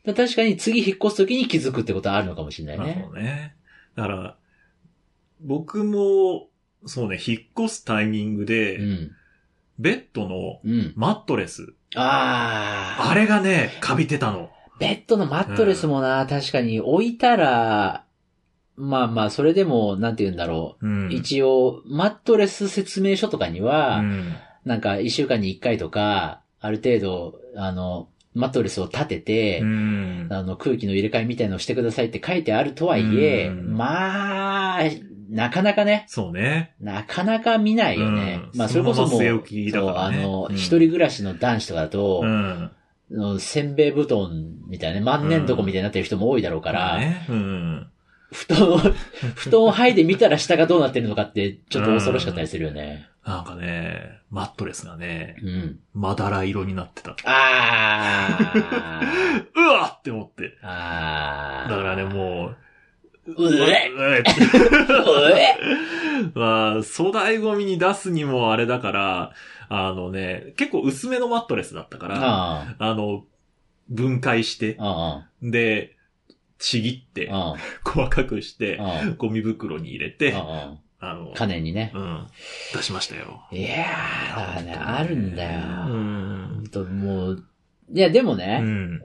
[0.04, 3.04] だ 確かに次引っ越す時に気づくってことはあるのかもしれないまあね。
[3.04, 3.54] そうね。
[3.94, 4.36] だから、
[5.40, 6.48] 僕も、
[6.86, 9.10] そうね、引っ越すタイミングで、うん。
[9.78, 10.92] ベッドのうん。
[10.96, 13.10] マットレス、あー。
[13.10, 14.50] あれがね、カビてたの。
[14.78, 18.04] ベッドのマットレスもな、確かに置いたら、
[18.76, 21.12] まあまあ、それでも、なんて言うんだろうんう。
[21.12, 34.80] 一応、マットレス説明書とかには、うんなんか一週間に一回とか、ある程度、あの、マットレスを立てて、うんあの、空気の入れ替えみたいのをしてくださいって書いてあるとはいえ、うんまあ、
[35.28, 36.74] なかなかね、そうね。
[36.80, 38.40] なかなか見ないよね。
[38.52, 42.70] うんまあ、それこそもう、そねそう、あの、うん一人暮らしの男子とかだと、うん。
[43.10, 47.26] のせんべい布団みたいなね、万年床みたいになってる人も多いだろうから、ね。
[47.28, 47.86] うん。
[48.32, 48.78] 布団を、
[49.34, 53.08] 布団を剥いでみたら下がどうなってるのかって、ちょっと恐ろしかったりするよね。
[53.24, 55.78] なんかね、マットレスがね、うん。
[55.94, 57.16] まだら色になってた。
[57.24, 59.44] あー。
[59.54, 60.58] うわって思って。
[60.62, 61.70] あー。
[61.70, 62.56] だからね、もう、
[63.36, 63.90] うえ？
[63.90, 65.52] うえ
[66.34, 69.32] まあ、粗大ゴミに出すにもあれだから、
[69.68, 73.24] あのね、結構薄めのマットレスだったから、ああの、
[73.88, 74.78] 分解して
[75.42, 75.96] で、
[76.58, 77.30] ちぎって
[77.84, 78.80] 細かくして、
[79.18, 81.92] ゴミ袋に入れあ、て、ああのあ、、金にね。
[81.94, 82.26] うん、
[82.74, 83.42] 出しましたよ。
[83.52, 85.60] いやー、だからね、あるんだよ。
[85.60, 87.44] うほんんと、もう、
[87.92, 89.02] いや、でもうね、ん。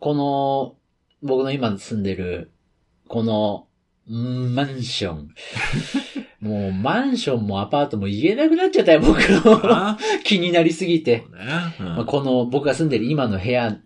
[0.00, 0.76] この、
[1.22, 2.50] 僕の今住んでる、
[3.08, 3.66] この、
[4.06, 5.34] マンション。
[6.40, 9.60] もう、マンションもアパートも言えなくなっちゃったよ、僕の。
[9.64, 11.18] あ 気になりすぎて。
[11.18, 11.24] ね。
[11.80, 13.78] うんまあ、この、僕が住んでる今の部屋、ね、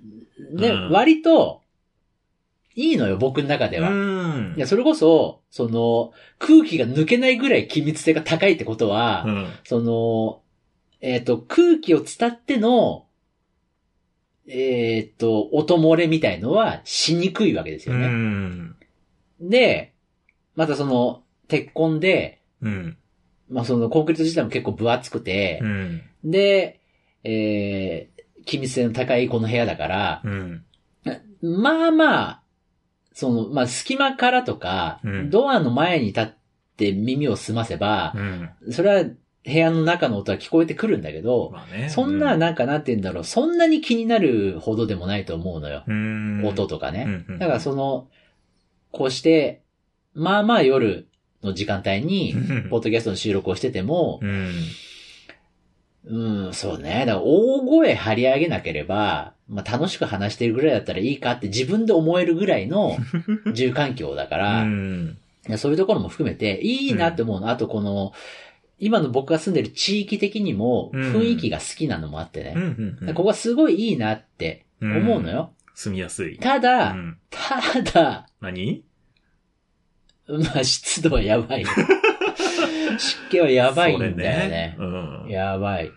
[0.69, 1.63] うん割と、
[2.75, 3.91] いいのよ、僕の中では。
[3.91, 9.47] うんいや、それこそ、その、空気が抜けないぐらい気密性が高いってことは、うん。
[9.65, 10.43] その、
[11.01, 13.07] えっ、と、空気を伝っての、
[14.47, 18.73] えっ、と、音漏れみたいのはしにくいわけですうよね。
[19.45, 19.49] ん。
[19.49, 19.93] で、
[20.55, 22.97] またその、鉄痕で、うん。
[23.51, 26.03] まあそのコンクリート自体も結構分厚くてう、ん。
[26.25, 26.81] で、
[27.25, 30.65] えー、気密性の高いこの部屋だから、うん。
[31.43, 32.43] まあまあ、
[33.13, 36.31] その、まあ隙間からとか、うんドアの前に立っ
[36.77, 38.51] て耳を澄ませばう、ん。
[38.73, 41.89] それは部屋の中の音は聞こえてくるんだけど、まあね。
[41.91, 45.83] そんな、なんかなんて言うんだろう、そんなに気になるほどでもないと思うのよ。
[45.87, 47.05] うん、音とかね。
[47.07, 48.09] うんうんだからその、
[48.93, 49.63] こうして、
[50.15, 51.09] まあまあ夜
[51.43, 52.35] の時間帯に、
[52.71, 54.53] ポッドキャストの収録をしてても、うん。
[56.05, 57.05] うん、そうね。
[57.07, 62.97] だから大声張り上げなければ、まあ楽しく話してるぐらいだったらいいかって自分で思えるぐらいの
[63.55, 65.17] 住環境だかうら、ん。
[65.49, 67.49] いやそういうところも含めていいなって思うの。
[67.49, 68.13] あとこの、
[68.79, 72.47] 今の僕が住んでる地域的にもうん雰囲気が好きなのもあってうん。
[72.47, 72.53] ね。
[72.57, 73.15] うんうん。
[73.15, 75.53] ここはすごいいいなって思うのよ。
[75.75, 76.39] 住みやすい。
[76.39, 78.85] ただ、うんただ、何？
[80.29, 81.65] まあ湿度はやばい。
[82.99, 84.75] 湿気はやばいんだよね。
[84.77, 85.29] それうん。
[85.29, 85.91] やばい。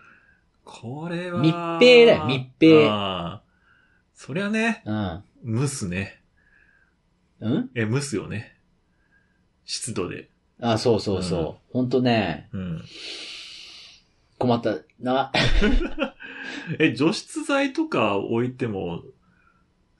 [0.63, 1.41] これは。
[1.41, 3.41] 密閉だよ密閉
[4.13, 5.23] そりゃね、うん。
[5.61, 6.21] 蒸すね。
[7.41, 7.69] うん？
[7.75, 8.57] え、蒸すよね。
[9.65, 10.29] 湿度で。
[10.61, 11.41] あ、そうそうそう。
[11.41, 12.81] うんほんとね、うん。
[14.37, 15.31] 困ったな。
[16.79, 19.03] え、除湿剤とか置いても、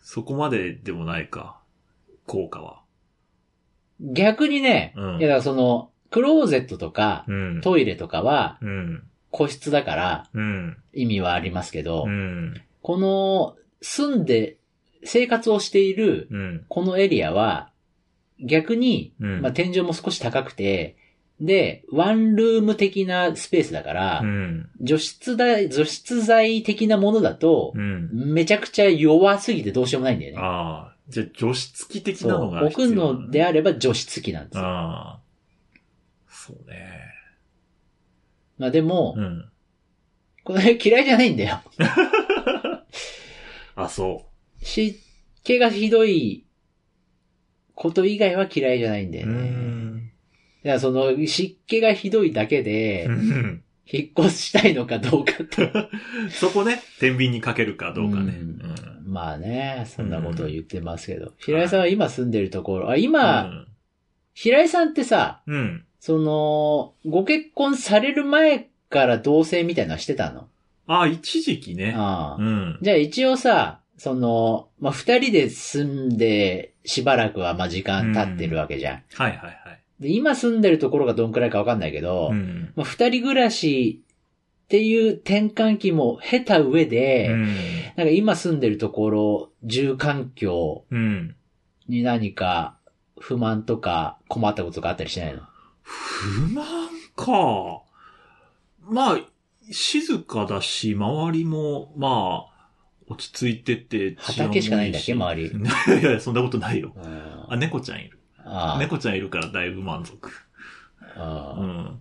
[0.06, 1.60] そこまででもないか。
[2.28, 2.84] 効果は。
[4.00, 7.62] 逆にね、うんいやだからその、クローゼットとか、うん。
[7.62, 9.04] トイレとかはうん。
[9.32, 10.78] 個室だからうん。
[10.94, 12.62] 意味はありますけど、うん。
[12.84, 14.58] この住んで
[15.04, 16.66] 生活をしているうん。
[16.70, 17.72] このエリアは
[18.40, 19.42] 逆に、うん。
[19.42, 20.98] まあ、天井も少し高くて、
[21.42, 24.70] で、ワンルーム的なスペースだから、うん。
[24.82, 28.10] 除湿剤、除湿剤的なものだとう、ん。
[28.34, 30.38] めちゃくちゃ弱すぎてどうしようもないんだよね。
[30.42, 30.96] ああ。
[31.10, 32.22] じゃあ、除湿器的。
[32.24, 34.64] なのが置く必要のであれば除湿機なんですよ。
[34.66, 35.20] ああ。
[36.30, 37.02] そうね。
[38.58, 39.50] まあでも、うん。
[40.46, 41.62] これ嫌いじゃないんだよ。
[43.76, 44.26] あ、そ
[44.62, 44.98] 湿
[45.44, 46.46] 気がひどい
[47.74, 49.22] こと以外は嫌いじゃないんだう。
[49.22, 50.14] ようね。
[50.66, 50.68] ん。
[50.68, 55.72] いや、その湿気がひどいだけでう、ん引っ越したいのかどうかって。
[56.32, 58.34] そこね、天秤にかけるかどうかね。
[58.34, 58.76] ううんん。
[59.06, 61.34] まあね、そんなことを言ってますけど。
[61.38, 63.66] 平井さんは今住んでるところ、あ、今、
[64.34, 65.56] 平井さんってさ、うん。
[65.56, 65.84] うん。
[66.00, 70.48] その、ご結婚される前から同棲みたいなのしてたの？
[70.88, 71.94] ああ、一時期ね。
[71.96, 72.78] ああうん。
[72.82, 79.04] じゃあ一応さ、その、まあ、二人で住んでしばらくはまあ時間経ってるわけじゃん。
[79.14, 79.82] はいはいはい。
[80.00, 82.74] で、今住んでるところがどんくらいかわかんないけど、うん。
[82.76, 84.02] まあ、二人暮らし
[84.66, 87.46] っていう転換期も経た上で、うん。
[87.96, 91.36] なんか今住んでるところ、住環境うん。
[91.88, 92.76] に何か
[93.20, 95.44] 不満とか困ったことがあったりしないの？
[95.84, 96.66] 不満
[97.16, 97.84] か。
[98.82, 99.20] まあ、
[99.72, 102.56] 静かだし、周りも、まあ、
[103.08, 105.44] 落ち着いてて、畑しかないんだっけ治安も周り。
[105.44, 106.92] いいしいやいや、そんなことないよ。
[106.96, 108.20] うんあ、猫ちゃんいる。
[108.46, 110.30] あ猫ちゃんいるからだいぶ満足。
[111.16, 112.00] ああうん。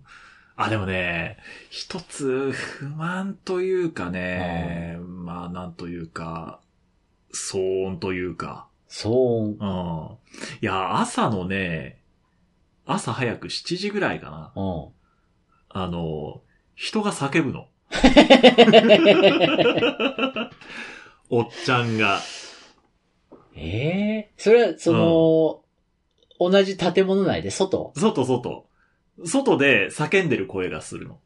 [0.57, 1.37] あ、でもね、
[1.69, 6.61] 一つ不満というかね、まあなんというか、
[7.33, 9.57] 騒音というか、騒音。
[9.59, 10.17] うん。
[10.61, 11.99] いや、朝のね、
[12.85, 14.53] 朝早く7時ぐらいかな。
[14.55, 14.89] うん。
[15.69, 16.41] あの、
[16.75, 17.67] 人が叫ぶの。
[21.29, 22.19] おっちゃんが。
[23.55, 25.64] ええそれは、その、
[26.39, 27.93] 同じ建物内で外？
[27.95, 28.65] 外、外。
[29.23, 31.19] 外で叫んでる声がするの。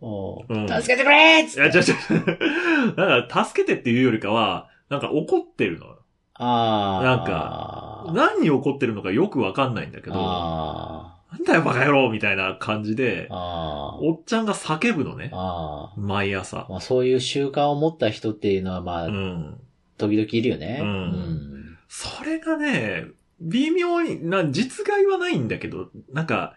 [0.00, 1.78] おううん助けてくれーっついや、って。
[1.78, 2.92] 違う違う。
[2.96, 5.98] だから、助けてっていうよりかは、なんか怒ってるのよ。
[6.34, 7.04] ああ。
[7.04, 15.36] なんか何に怒ってるのかよくわかんないんだけど、あなんだよバカ野郎みたいな感じであ。、あおっちゃんが叫ぶのねあ。。
[15.36, 16.00] ああ。
[16.00, 16.66] 毎朝。
[16.68, 19.60] まあそういう習慣を持った人っていうのはまあ、うん。
[19.96, 20.80] 時々いるよね。
[20.82, 23.06] うんうんそれがね、
[23.40, 26.54] 微妙に、な、実害はないんだけど、なんか、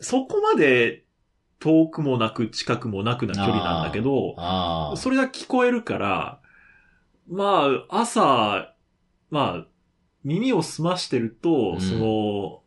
[0.00, 1.04] そこまで
[1.58, 4.96] 遠くもなく近くもなくな距離なんだけど。
[4.96, 6.40] それが聞こえるから、
[7.28, 8.74] まあ、朝、
[9.30, 9.66] まあ、
[10.24, 12.60] 耳を澄ましてると、うんその、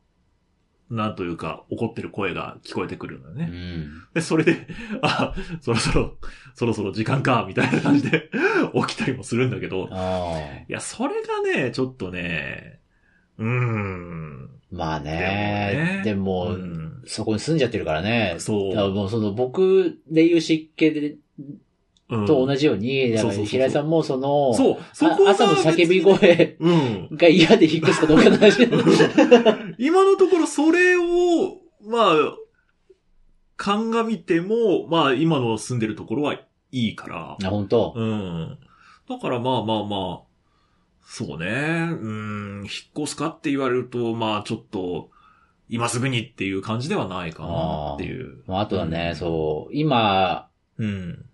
[0.90, 3.46] なんというか、怒ってる声が聞こえてくるのようね。
[3.46, 3.90] ん。
[4.14, 4.68] で、それで、
[5.02, 6.18] あ、そろそろ、
[6.54, 8.30] そろそろ時間か、みたいな感じで
[8.88, 9.88] 起きたりもするんだけど。
[9.88, 12.80] いや、それがね、ちょっとね、
[13.38, 14.50] うーん。
[14.72, 16.02] まあね。
[16.04, 18.36] でも、うんそこに住んじゃってるからね。
[18.38, 21.18] そうだもうその僕でいう湿気で
[22.10, 27.10] うんと同じように、平井さんもその、そう、そ朝の叫び声うん。
[27.12, 28.64] が嫌で引っ越すかどうかの話。
[29.80, 31.02] 今のところそれを、
[31.86, 32.36] まあ、
[33.56, 36.40] 鑑みても、まあ今の住んでるところは
[36.74, 37.94] いいから、あ、本当？
[37.96, 38.58] うん。
[39.08, 40.22] だからまあまあまあ、
[41.06, 41.46] そうね。
[41.92, 45.12] うん、引っ越すかって言われると、まあちょっと、
[45.70, 48.44] 今すぐにっていう感じではないかなっていう。
[48.48, 51.26] まああとはね、うんそう、今、うん。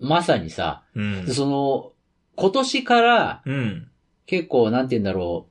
[0.00, 1.26] まさにさ、うん。
[1.28, 1.92] その、
[2.36, 3.88] 今年からうん。
[4.24, 5.48] 結構、なんて言うんだろ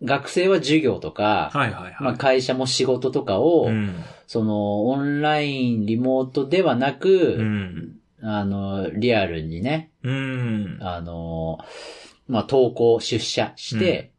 [0.00, 1.96] う、学生は授業とか、はいはいはい。
[2.00, 3.96] まあ会社も仕事とかを、うん。
[4.26, 7.97] その、オンライン、リモートではなく、うん。
[8.22, 10.78] あの、リアルにね、うん。
[10.80, 11.58] あの、
[12.26, 14.12] まあ、登校、出社して、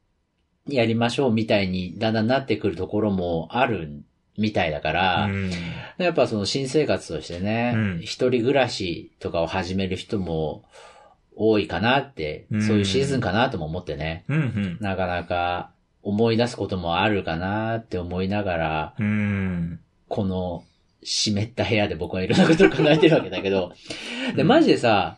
[0.68, 4.04] やりましょうみたいにだんだんなってくるところもある
[4.38, 5.52] みたいだから、うん
[5.98, 10.64] やっぱその新生活としてね、うん一人暮らしとかを始める人も
[11.36, 14.78] 多いかなって、うんそういうシーズンかなとも思ってね、うん。
[14.80, 15.72] なかなか
[16.04, 19.80] 思い出すこともあるかなって思いながら、うん。
[20.08, 20.64] この
[21.04, 23.74] 湿った部屋で僕はいろんなことを考えてるわけだけど、
[24.36, 25.18] で、マジでさ、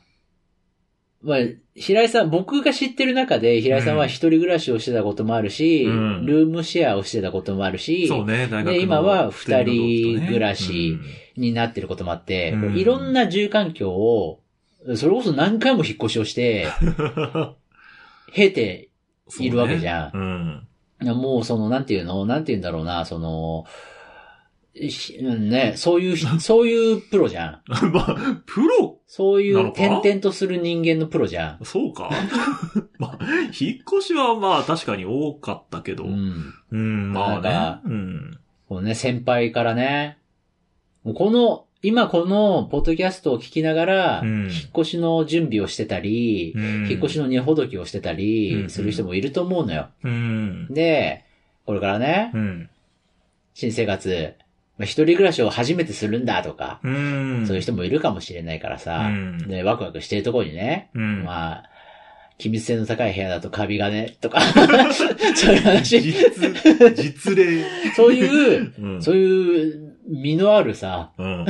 [1.24, 1.38] まあ、
[1.76, 6.26] 平井さん、僕が知ってる中で、平井さんは一人暮らしをしてたこともあるし、うん。
[6.26, 10.98] ルームシェアをしてたこともあるし、そうね、大学ので今は二人暮らし
[11.38, 12.76] になってることもあって、うん。
[12.78, 14.42] いろんな住環境を、
[14.96, 17.56] それこそ何回も引っ越しをして、う ん
[18.34, 18.90] 経て
[19.40, 20.18] いるわけじゃん。
[20.18, 20.68] うん。
[21.04, 22.26] いやもうその、なんていうの？
[22.26, 23.66] なんていうんだろうな、その、
[24.74, 27.62] ね、そういうひ、 そういうプロじゃん。
[27.92, 29.00] まあ、プロ？
[29.06, 31.66] そういう転々とする人間のプロじゃん。
[31.66, 32.10] そうか
[32.98, 33.26] まあ、
[33.60, 36.06] 引っ越しはまあ確かに多かったけど。
[36.06, 36.12] うう
[36.78, 37.12] ん、ん。
[37.12, 37.94] まあなんかね。
[37.94, 38.40] うん。
[38.70, 40.18] このね、先輩からね、
[41.04, 49.90] この、今このポッドキャストを聞きながら、うん引っ越しの準備をしてたり、うん引っ越しの荷ほどきをしてたうんり、する人もいると思うのよ。
[50.04, 50.68] うん。
[50.70, 51.26] で、
[51.66, 52.70] これからねう、ん。
[53.54, 54.36] 新生活、
[54.82, 57.44] まあ一人暮らしを初めてするんだとか、うん。
[57.46, 61.24] そういう人もいるかもしれないからさ、うんで、ワクワクしてるところにね、うん。
[61.24, 61.64] まあ、
[62.40, 64.42] 機密性の高い部屋だとカビがね、とか、
[65.36, 66.16] そういう話、実、
[66.96, 67.64] 実例。
[67.96, 69.04] そういう、うん。
[69.04, 71.46] そういう、身のあるさ、うん。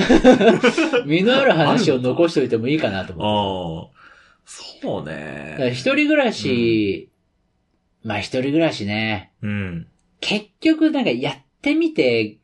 [1.08, 4.02] 身のある話を残しておいてもいいかなと思って。
[4.82, 5.72] そうね。
[5.72, 7.10] 一人暮らし、
[8.04, 9.88] まあ一人暮らしね、うん。
[10.20, 12.41] 結局なんかやってみて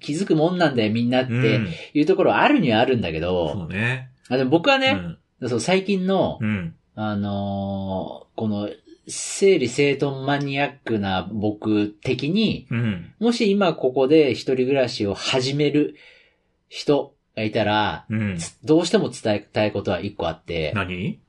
[0.00, 4.10] 気づくもんなんだよみんなってうんいうところはあるにはあるんだけど、そうね。
[4.28, 5.48] あでも僕はね、うん。
[5.48, 6.74] そう最近の、うん。
[6.94, 8.68] あのーこの
[9.08, 13.12] 整理整頓マニアックな僕的に、うん。
[13.20, 15.94] もし今ここで一人暮らしを始める
[16.68, 18.06] 人がいたら、
[18.64, 21.20] どうしても伝えたいことは一個あって、何？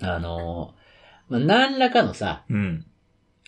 [0.00, 2.86] あのーまあ、何らかのさ、うん。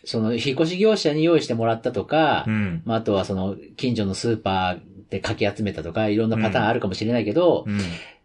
[0.05, 2.83] その、引っ越し業者に用意してもらったとか、うん。
[2.85, 7.81] まあ、あとはその、近所のスーパーでかき集めたとか、いろんなパターンあるかもしれないけど、うん。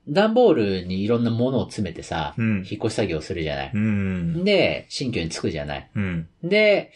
[0.07, 2.57] 段ボールにいろんなものを詰めてさ、うん。
[2.57, 3.71] 引っ越し作業するじゃない。
[3.73, 4.43] うん。
[4.43, 5.89] で、新居に着くじゃない。
[5.95, 6.27] うん。
[6.43, 6.91] で、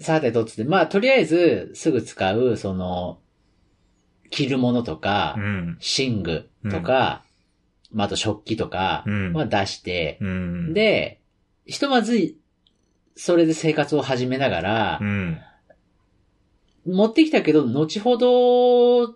[0.00, 3.18] さてとっつって、まあ、とりあえず、すぐ使う、その、
[4.30, 5.78] 着るものとか、うん。
[5.98, 7.22] 寝具とか、
[7.92, 11.20] まあ、あと食器とか、うんまあ、出して、うん。、で、
[11.66, 12.34] ひとまず、
[13.16, 15.38] それで生活を始めながらう、ん。
[16.86, 19.14] 持ってきたけど、後ほど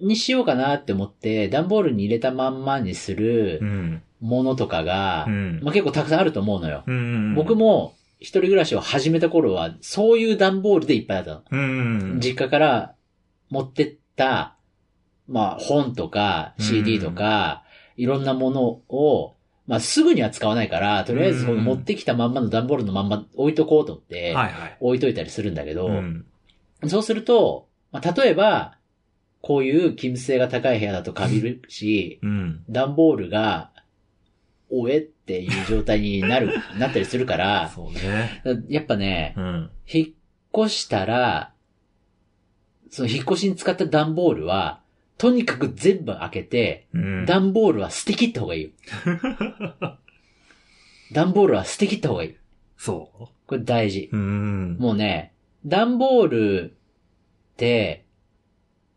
[0.00, 4.02] にしようかなって思って、段ボールに入れたまんまにするうん。
[4.20, 5.60] ものとかがう、ん。
[5.62, 6.84] まあ、結構たくさんあると思うのよ。
[6.86, 7.34] うん。
[7.34, 11.62] 僕、も一人暮らしを始めた頃は、そういう段ボールでいっぱいだったの。
[11.62, 11.64] う
[12.16, 12.20] ん。
[12.20, 12.94] 実家から
[13.50, 14.56] 持ってった、
[15.28, 17.64] まあ本とか CD とか、
[17.96, 19.35] いろんなものを、
[19.66, 24.32] まあすぐには使わないから、とりあえずそのうん持ってきたまんまの段ボールのまんま置いとこうと思って。
[24.80, 26.26] 置いといたりするんだけど、うん。
[26.86, 28.76] そうすると、まあ、例えば、
[29.40, 32.64] こういう機密性が高い部屋だとカビるし、うん。
[32.68, 33.70] 段ボールが、
[34.70, 38.42] おえっていう状態になる、 なったりするから、そうね。
[38.68, 39.70] やっぱね、うん。
[39.88, 40.14] 引
[40.58, 41.52] っ越したら、
[42.90, 44.80] その引っ越しに使った段ボールは、
[45.18, 47.26] とにかく全部開けて、うん。
[47.26, 48.70] 段ボールは捨て切った方がいいよ。
[51.12, 52.34] 段ボールは捨て切った方がいい。
[52.76, 54.10] そこれ大事。
[54.12, 54.16] う。
[54.16, 54.76] うん。
[54.78, 55.32] もうね、
[55.64, 56.76] 段ボール
[57.52, 58.04] って、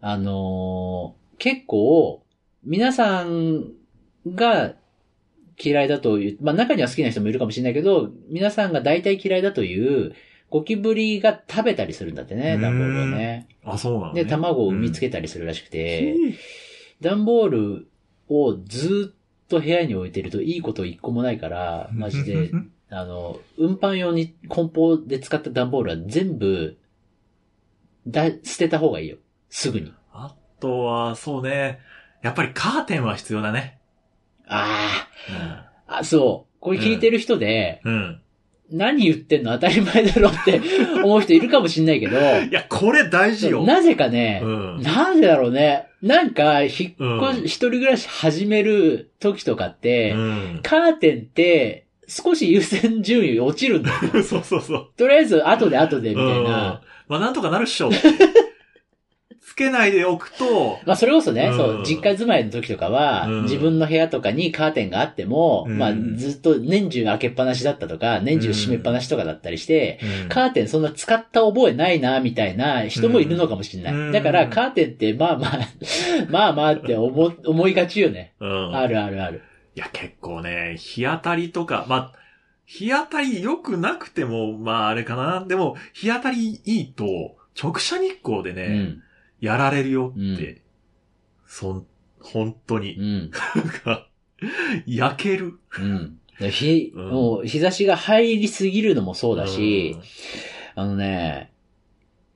[0.01, 2.21] あのー結構、
[2.63, 3.71] 皆さん
[4.27, 4.75] が
[5.57, 10.13] 嫌いだという、まあ中には好きな人もいるかもしれないけど、皆さんが大体嫌いだという、
[10.49, 13.47] ゴキブリが食べたりするんだってね、うん段ボールをね。
[13.63, 16.33] あ、そうなのねで、卵を産みつけたりするらしくて、うん
[17.01, 17.87] 段ボール
[18.27, 22.51] をずっと部屋に置いてるといいこと一個もないから、マジで、
[22.89, 26.77] あの、運搬用に梱包で使った段ボールは全部、
[28.07, 29.17] だ、捨てた方がいいよ。
[29.49, 29.93] すぐに。
[30.11, 31.79] あとは、そうね。
[32.21, 33.79] やっぱりカーテンは必要だね。
[34.47, 36.57] あうんあ、あ、そう。
[36.59, 38.21] これ聞いてる人で、うん。
[38.71, 40.61] 何言ってんの当たり前だろって
[41.03, 43.63] 思う人いるかもしんないけど、いや、これ大事よ。
[43.63, 44.81] なぜかねう、ん。
[44.81, 45.85] なんでだろうね。
[46.01, 50.59] なんか、引っ越うんし、一人暮らし始める時とかって、うん。
[50.63, 54.23] カーテンって、少し優先順位落ちるんだよ。
[54.23, 54.87] そうそうそう。
[54.97, 56.81] とりあえず、後で後で、みたいうんな。
[57.07, 57.89] まあ、なんとかなるっしょ。
[59.59, 73.93] つけないでおくと、まあ、それこそね、うんそう、実家住まいの時とかは、うん自分の部屋とかにカーテンがあっても、うんまあ、ずっと年中開けっぱなしだったとか、年中閉めっぱなしとかだったりして、うんカーテンそんな使った覚えないな、みたいな人もいるのかもしれない。
[73.93, 75.59] うんだから、カーテンって、まあまあ、
[76.29, 78.33] まあまあって思、思いがちよね。
[78.39, 78.75] うん。
[78.75, 79.41] あるあるある。
[79.75, 82.19] いや、結構ね、日当たりとか、まあ、
[82.65, 85.43] 日当たり良くなくても、まああれかな。
[85.45, 89.03] でも、日当たりいいと、直射日光でね、うん。
[89.39, 90.61] やられるよって、うん
[91.47, 91.87] そん、
[92.19, 93.31] 本当うに、ん。
[93.55, 94.07] なんか
[94.85, 95.59] 焼ける。
[95.79, 96.19] うん。
[96.39, 99.97] で日、うんもう日差しが入りすぎるのもそうだし、
[100.75, 101.51] あのね、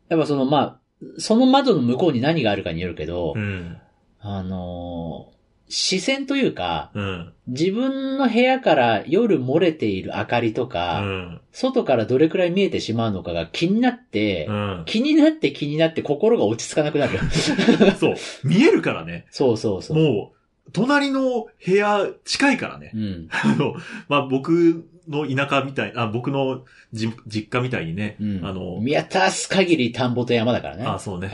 [0.09, 0.79] やっぱそのまあ、
[1.17, 3.77] その窓の向こうに何があるかによるけど、うん、
[4.19, 5.32] あのー
[5.69, 14.83] 視線というか、うん、自分の部屋から夜漏れている明かりとうか、ん、外からどれくらい見えてしまうのかが気になって、うん。
[14.85, 17.19] 気になって気になって心が落ち着かなくなる。
[17.99, 19.25] そう、見えるからね。
[19.31, 19.97] そうそうそう。
[19.97, 22.97] もう、隣の部屋近いからねう。
[22.97, 23.27] ん。
[23.31, 23.75] あの、
[24.09, 28.45] まあ、僕の田舎みたい、あ、僕のじ実家みたいにね、うん。
[28.45, 30.85] あの見渡す限り田んぼと山だからね。
[30.85, 31.31] あ、そうね。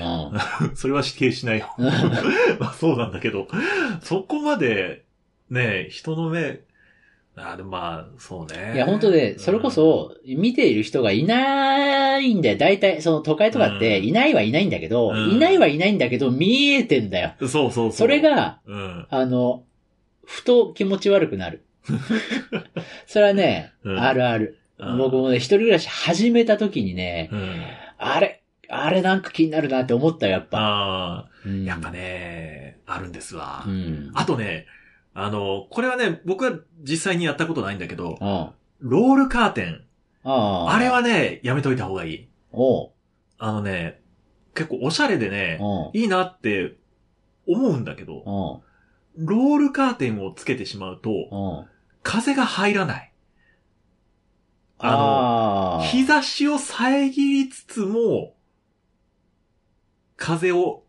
[0.73, 1.67] う それは否定しないよ。
[1.77, 1.83] ん。
[2.59, 3.47] まあそうなんだけど、
[4.01, 5.03] そこまで、
[5.49, 6.61] ね、人の目、
[7.35, 8.73] あでもまあ、そうね。
[8.75, 12.57] いや、本当で、それこそ、見ている人がいないんだよ。
[12.57, 17.33] 大体、その都会とかって、うんいないはいないんだけど、うんいないはいないんだけど、見えてんだよ。
[17.39, 17.91] うん、そうそうそう。
[17.93, 19.07] それ、が、うん。
[19.09, 19.63] あの、
[20.25, 21.63] ふと気持ち悪くなる。
[23.07, 24.59] それはね、うんあるある。
[24.77, 27.61] うん僕もね、一人暮らし始めた時にね、うん。
[27.97, 30.57] あれ、あれなんか気になるなって思ったよ、やっぱ。
[30.61, 33.65] あうんあ、やっぱね、あるんですわ。
[33.67, 34.11] うん。
[34.13, 34.67] あとね、
[35.13, 38.17] あの、これはね、僕は実際にやったことないんだけど、
[38.79, 39.81] ロールカーテン。
[40.23, 40.67] あ。
[40.69, 42.29] あれはね、やめといた方がいい。
[42.51, 42.91] おう。
[43.37, 43.99] あのね、
[44.55, 45.99] 結構おしゃれでね、うん。
[45.99, 46.75] いいなって
[47.47, 48.61] 思うんだけど、
[49.17, 49.25] うん。
[49.25, 51.78] ロールカーテンをつけてしまうと、うん。
[52.03, 53.13] 風が入らない。
[54.79, 55.83] あの、ああ。
[55.83, 58.35] 日差しを遮りつつも、
[60.15, 60.83] 風を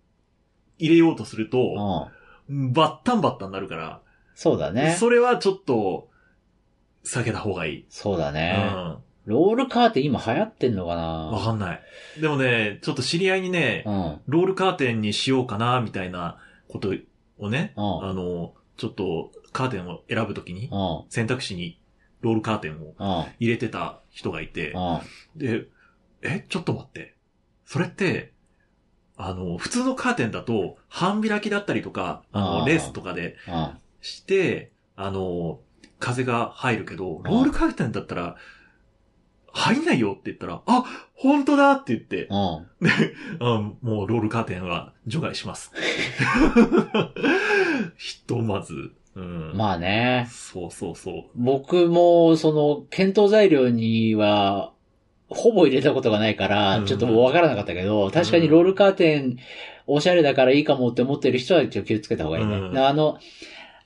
[0.79, 2.11] 入れようとすると、
[2.49, 2.73] うん。
[2.73, 4.01] バッタンバッタンになるから、
[4.35, 4.97] そうだね。
[4.99, 6.09] それはちょっと、
[7.05, 7.87] 避けた方がいい。
[7.89, 8.53] そうだうね。
[8.53, 8.99] ん。
[9.27, 11.83] ロールカーテン今流行ってんのかわなかんない。
[12.21, 14.21] でもね、ちょっと知り合いにね、うん。
[14.27, 16.39] ロールカーテンにしようかな、みたいな
[16.69, 16.93] こと
[17.39, 18.05] をね、うん。
[18.09, 21.11] あの、ちょっとカーテンを選ぶときに、うん。
[21.11, 21.81] 選択肢に
[22.21, 23.33] ロールカーテンをうん。
[23.39, 25.01] 入れてた人がいて、うん。
[25.37, 25.67] で、
[26.23, 27.15] え、ちょっと待って。
[27.65, 28.33] それって、
[29.17, 33.79] あの、普通のカーテンだと、半開きだったりとか、あの、レースとかでうん。
[34.01, 35.61] して、あの、
[35.99, 38.37] 風が入るけど、ロールカーテンだったら、
[39.53, 40.85] 入んないよって言ったら、あ、
[41.15, 42.35] 本当だって言って、うん。
[42.35, 42.65] あ
[43.83, 45.73] もうロールカーテンは除外します。
[47.97, 48.93] ひとまず。
[49.17, 49.53] うん。
[49.57, 50.29] まあね。
[50.31, 51.25] そうそうそう。
[51.35, 54.73] 僕も、その、検討材料には、
[55.29, 59.37] ほぼ入れたことがないからう、んちょっとわからなかったけど、確かにロールカーテン、
[59.87, 62.57] おしゃれだからいいかもって思ってる人はちょっと気をつけた方がいいね。
[62.57, 63.19] うんあの、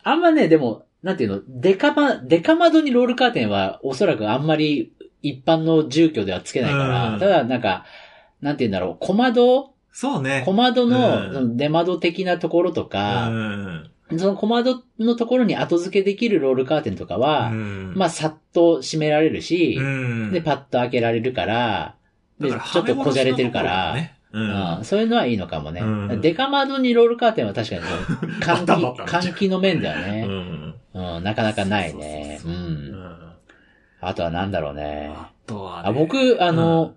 [0.03, 7.85] あんまね、でも、なんていうの、デカま、デカ窓にロールカーテンはおそらくあんまり一般の住居ではつけないから、うんただなんか、
[8.41, 9.75] なんていうんだろう、小窓？
[9.93, 10.43] そうね。
[10.45, 13.91] 小窓の出窓的なところとうか、ん。
[14.19, 20.33] その小窓のところに後付けできるロールカーテンとかは、うんまあ、さっと閉められるし、うん。
[20.33, 21.97] で、パッと開けられるから、
[22.41, 23.97] でちょっとこじゃれてるから、
[24.33, 24.79] うん。
[24.79, 25.81] うんそういうのはいいのかもね。
[25.81, 25.85] う
[26.17, 27.83] んデカ窓にロールカーテンは確かに
[28.43, 30.75] 換気、換気の面ではうね、ん。
[30.95, 32.41] うん、なかなかないね。
[32.45, 32.49] う。
[32.49, 33.15] ん。
[34.01, 35.12] あとはなんだろうね。
[35.15, 35.89] あとはね。
[35.89, 36.95] あ僕、あの、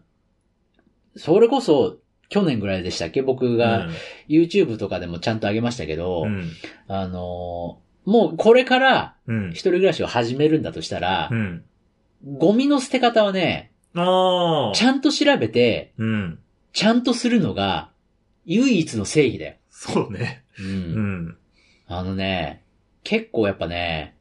[1.16, 1.98] それこそ、
[2.30, 3.22] 去年ぐらいでしたっけ？
[3.22, 3.88] 僕が
[4.28, 6.52] YouTube とかでもちゃんと上げましたけど、うん、
[6.88, 9.50] あの、もうこれからうん。
[9.52, 11.64] 一人暮らしを始めるんだとしたらう、ん。
[12.38, 13.72] ゴミの捨て方はね。
[13.94, 16.40] ちゃんと調べて、うん。
[16.72, 17.90] ちゃんとするのが、
[18.46, 19.56] 唯一の正義だよ。
[19.70, 20.44] そうね。
[20.60, 20.64] う。
[20.64, 21.38] うんん。
[21.88, 22.64] あのね、
[23.04, 24.16] 結構やっぱね、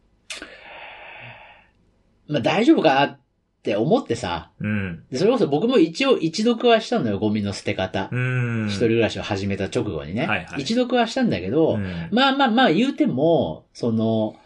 [2.26, 3.18] まあ大丈夫かな
[3.66, 5.02] って思ってさ、うん。
[5.10, 8.08] でそれこそ僕も一応一読はしたのよ、ゴミの捨て方。
[8.12, 8.66] うん。
[8.68, 10.26] 一人暮らしを始めた直後にね。
[10.26, 12.08] はいはい一読はしたんだけど、うん。
[12.12, 14.36] まあまあまあ言うても、その、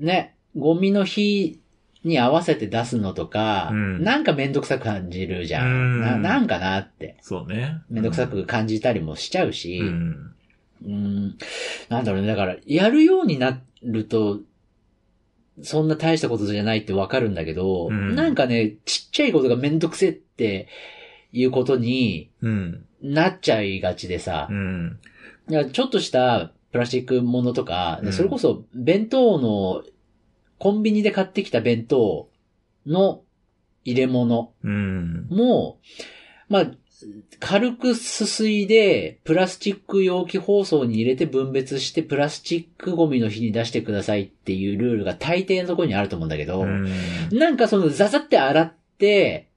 [0.00, 1.60] ね、ゴミの日
[2.02, 5.68] に合わせて出すのとか、うんなんかめんどくさく感じるじゃん。
[5.68, 7.16] うんななんかなって。
[7.20, 7.82] そうね。
[7.88, 9.84] めんどくさく感じたりもしちゃうし、う。
[9.84, 11.38] うんーん、
[11.88, 12.26] なんだろうね。
[12.26, 14.40] だから、やるようになると、
[15.62, 20.68] そんな大したことじゃないってわかるんだけど、うんなんかね、ちっちゃいことがめんどくせって
[21.32, 22.84] いうことにうん。
[23.02, 24.98] なっちゃいがちでさ、うん。
[25.72, 29.84] ちょっとしたプラスチックものとか、うんそれこそ弁当の、
[30.58, 32.30] コンビニで買ってきた弁当
[32.86, 33.22] の
[33.84, 35.26] 入れ物うん。
[35.28, 35.78] も、
[36.48, 36.66] まあ、
[37.40, 46.88] 軽くすすいで、プラスチック容器包装に入れて分別して、プラスチックゴミの日に出してくださいっていうルールが大抵のところにあると思うんだけど、うん。
[47.32, 49.48] なんかそのザザって洗って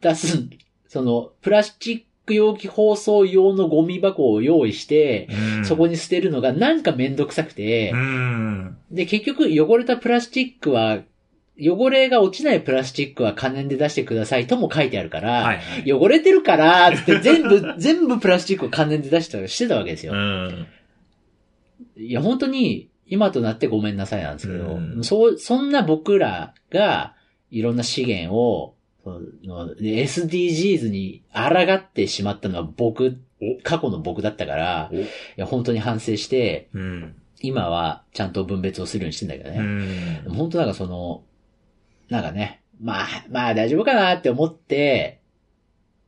[0.00, 0.48] 出す、
[0.86, 5.28] そのプラスチック容器包装用のゴミ箱を用意して、
[5.64, 8.76] そこに、に捨てるのがなんかめんどくさくてう、ん。
[8.90, 11.00] で、結局汚れたプラスチックは、
[11.60, 15.92] 汚れが落ちないプラスチックは可燃で出してくださいとも書いてあるから、はいはい。
[15.92, 20.12] 汚れてるから、つって 全部、全部プラスチックを関連で出したりしてたわけですよ。
[20.12, 20.66] うん。
[21.96, 27.14] いや、本当に、今となってごめんなさいなんですけど、うんそう、そんな僕らが、
[27.50, 33.18] いろんな資源を、そので SDGs に抗ってしまったのは僕、
[33.62, 35.06] 過去の僕だったから、おい
[35.36, 37.14] や、本当に反省して、うん。
[37.40, 40.22] 今はちゃんと分別をするようにしてんだけどね。
[40.28, 41.22] 本当なんかその、
[42.08, 45.20] なんかね、まあ、まあ大丈夫かなって思って、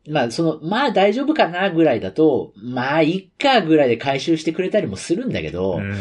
[0.09, 5.95] まあその、まあ大丈夫かなぐらいだと、まあいっかぐらいで回収してくれたりもするんだけど、うん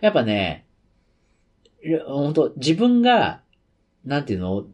[0.00, 0.66] やっぱね、
[2.06, 3.40] 本当自分が、
[4.04, 4.66] なんていうの、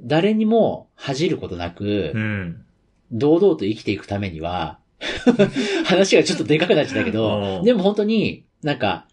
[0.00, 2.64] 誰にも恥じることなく、うん。
[3.12, 4.78] 堂々と生きていくためには、
[5.84, 9.06] 話がちょっとでかくなっちゃったけどう、んでも本当になんか、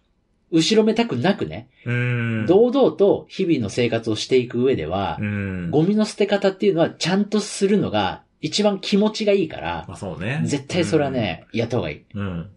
[0.52, 2.46] 後ろめたくなくね、うん。
[2.46, 5.72] 堂々と日々の生活をしていく上では、うん。
[5.72, 10.42] ゴミの捨て方っていうのはちゃんとするのが一番気持ちがいいから、まあそうね。
[10.46, 12.06] 絶対それはね、やった方がいい。
[12.14, 12.22] うん。
[12.22, 12.50] うん。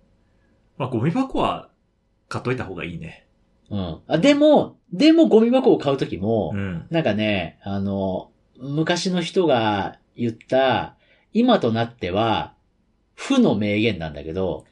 [0.76, 1.68] まあゴミ箱は
[2.28, 3.26] 買っといた方がいいね。
[3.70, 4.01] うん。
[4.09, 6.86] あでも、でもゴミ箱を買うときも、うん。
[6.90, 10.97] なんかね、あの、昔の人が言った、
[11.32, 12.53] 今となっては、
[13.14, 14.64] 負の名言なんだけど、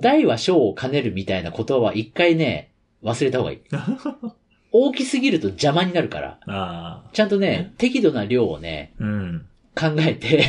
[0.00, 2.72] 大は小を兼ねるみたいなことは一回ね、
[3.02, 3.58] 忘れた方がいい。
[4.70, 7.10] 大きすぎると邪魔になるから。
[7.12, 9.46] ちゃんとね、適度な量をね、うん。
[9.74, 10.44] 考えて、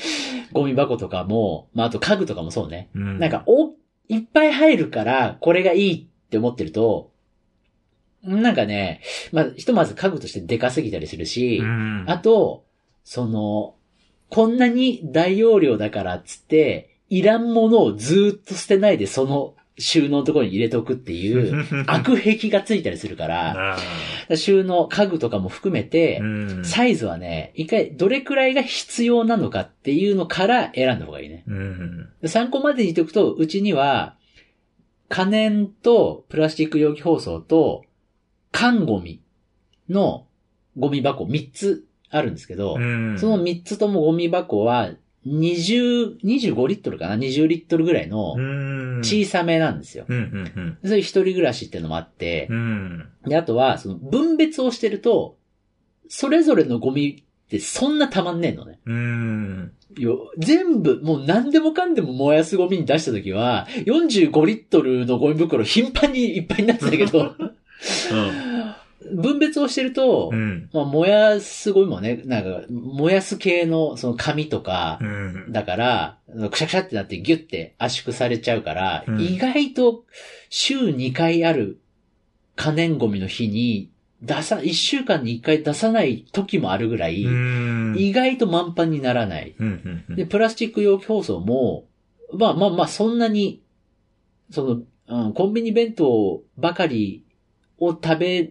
[0.52, 2.88] ゴミ箱とかも、まあ、あと家具とかもそうね。
[2.94, 3.18] うん。
[3.18, 3.72] なんか、お、
[4.08, 7.10] いっぱい入るから、これがいいって思ってると、
[8.22, 9.00] なんかね、
[9.32, 12.04] まあ、ひとまず家具としてでかすぎたりするしう、ん。
[12.06, 12.64] あと、
[13.04, 13.74] その、
[14.30, 23.76] こんなに大容量だからっつって、いらんものをずーっと捨てないでその収納のところに入れとくっていう、 悪癖がついたりするから、
[24.28, 26.20] あ収納、家具とかも含めて。
[26.64, 31.44] サイズはね、一回どれくらいが必要なのかっていうのから選んだ方がいいね。
[32.24, 34.16] 参考までに言っておくと、うちには、
[35.08, 37.84] 可燃とプラスチック容器包装と、
[38.50, 39.20] 缶ゴミ
[39.88, 40.26] の
[40.76, 43.18] ゴミ箱3つあるんですけど、うん。
[43.18, 44.90] その3つともゴミ箱は、
[45.26, 48.98] 20、25リットルかな ?20 リットルぐらいのうん。
[49.00, 50.04] 小さめなんですよ。
[50.08, 50.78] うんうんうん。
[50.82, 53.08] でそういう一人暮らしっていうのもあってう、ん。
[53.26, 55.36] で、あとは、その分別をしてると、
[56.08, 58.80] それぞれのゴミってそんなたまんねえのね。
[58.86, 59.72] うん。
[59.96, 67.34] よ全部、もう何でもかんでも燃やすゴミに出した時は、45リットルのゴミ袋頻繁にいっぱいになってたけど、
[69.12, 70.68] 分別をしてると、うん。
[70.72, 75.52] まあ、燃やすゴミもね、なんか、燃やす系のその紙とかう、ん。
[75.52, 76.18] だから、
[76.50, 80.04] くしゃくしゃってなってギュッて圧縮されちゃうから、うん意外と
[80.50, 81.80] 週2回ある
[82.56, 83.90] 可燃ゴミの日に
[84.22, 87.94] 出さ、1週間に1回出さない時もあるぐらい、うん。
[87.96, 89.54] 意外と満帆にならない。
[89.58, 91.84] うんうんで、プラスチック容器包装も、
[92.32, 93.62] まあまあまあ、そんなに、
[94.50, 97.24] その、うん、コンビニ弁当ばかり
[97.78, 98.50] を食べ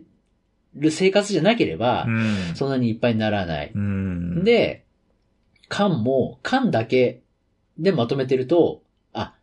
[0.77, 2.55] る生活じゃなければう、ん。
[2.55, 3.71] そんなにいっぱいにならない。
[3.73, 4.85] うん。、で、
[5.67, 7.21] 缶も、缶だけ
[7.77, 9.35] でまとめてると、あ、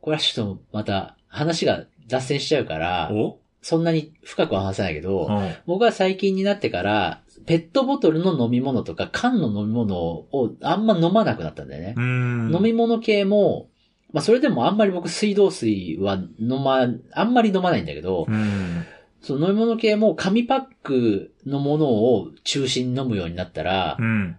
[0.00, 3.38] これはちょっとまた話が脱線しちゃうから、お？
[3.62, 11.94] そんなに深くは話せないけど、うん僕は最近になってから、ペットボトルの飲み物とか缶の飲み物をあんま飲まなくなったんだよね。
[11.96, 12.54] うん。
[12.54, 13.68] 飲み物系も、
[14.12, 18.84] まあそれでもあんまり僕水道水は飲ま、あんまり飲まないんだけど、うん。
[19.22, 24.36] その飲み物系も紙パックのものを中心に飲むようになったらう、ん。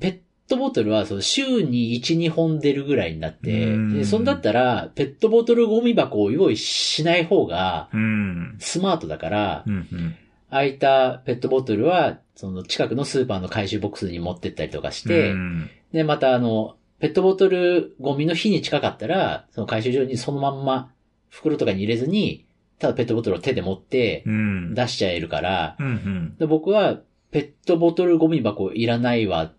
[0.00, 0.18] ペッ
[0.48, 8.56] トボトルはその週に1、2本出るぐらいになって、うんでそんだったら、ペットボトルゴミ箱を用意しない方がうん。
[8.58, 10.16] スマートだからう、ん。
[10.50, 20.90] 空いたペットボトルは、その近くのスーパーの回収ボックスに持ってったりとかして、うんで、またあの、ペットボトルゴミの日に近かったら、その回収所にそのまんま
[21.30, 22.46] 袋とかに入れずに、
[22.84, 24.74] ただペットボトルを手で持ってうん。
[24.74, 26.36] 出しちゃえるから、うんうん。
[26.38, 29.52] で僕はペットボトルゴミ箱いらないわ、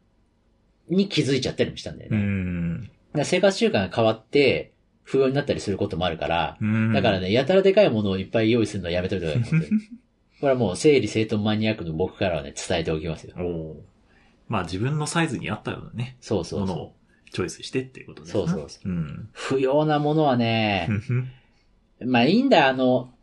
[0.89, 2.21] に気づいちゃったりもしたんだようね。
[2.21, 2.81] ん。
[2.83, 4.71] だから生活習慣が変わって、
[5.03, 9.43] 不要になったりすることもあるから、うんだからね、やたらでかいものをいっぱい用意するのはやめといた方がいい。
[9.43, 13.35] 本当にこれはもう整理整頓マニアックの僕からはね、伝えておきますよ。
[13.37, 13.75] おー
[14.47, 16.95] まあ自分のサイズに合ったようなね、そうそうそものを
[17.31, 18.43] チョイスしてっていうことですね。
[18.45, 18.95] そうそうそうん。
[18.97, 19.29] う。
[19.33, 20.87] 不要なものはね
[21.99, 23.13] う、んまあいいんだよ、あの、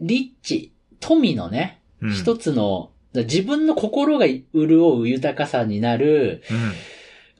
[0.00, 6.42] リッチ、富のね、うん一つの、自分の心が潤う豊かさになる、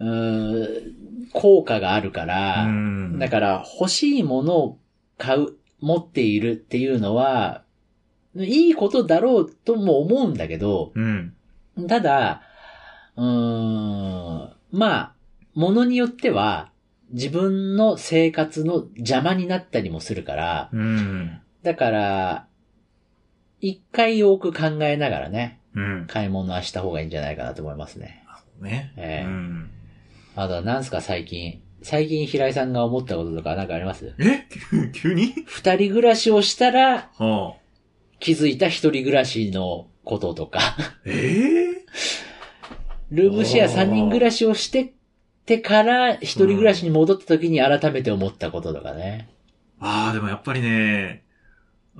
[0.00, 3.18] うーん効果があるから、うん。
[3.18, 4.78] だから欲しいものを
[5.16, 7.62] 買う、持っているっていうのは、
[8.36, 11.34] いいことだろうとも思うんだけど、うん。
[11.88, 12.42] ただ、
[13.16, 15.12] うーん、まあ、
[15.54, 16.70] ものによっては、
[17.10, 21.40] 自分の生活の邪魔になったりもするから、うん。
[21.62, 22.47] だから、
[23.60, 26.04] 一回多く考えながらね、うん。
[26.08, 28.24] 買い物はした方がいいんじゃないかなと思いますね。
[28.60, 28.92] ね。
[28.96, 29.70] ええうん。
[30.36, 31.60] あとは何すか最近？
[31.82, 34.14] 最近平井さんが思ったこととか何かあります？
[34.18, 34.46] え？
[34.70, 35.34] 急 急に？
[35.46, 37.60] 二人暮らしをしたらはあ。
[38.20, 40.60] 気づいた一人暮らしのこととか、
[41.04, 41.10] え
[41.74, 41.84] え？
[43.10, 44.92] ルームシェア三人暮らしをして
[45.46, 49.28] てから一人暮らしに戻った時に改めて思ったこととかね。
[49.80, 51.22] ああ、でもやっぱりね、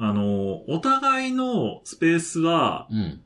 [0.01, 3.21] あの、お互いのスペースは、うん。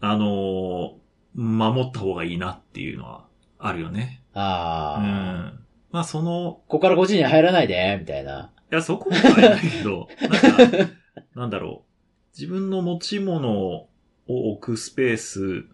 [0.00, 0.98] あの、
[1.34, 3.26] 守った方がいいなっていうのは
[3.58, 4.22] あるよね。
[4.34, 5.64] うああ、ん。
[5.90, 8.50] まあその、ここからこっちに入らないで、みたいな。
[8.70, 10.92] いや、そこまではないけど、 なんか、
[11.34, 12.38] なんだろう。
[12.38, 13.88] 自分の持ち物を
[14.26, 15.64] 置くスペース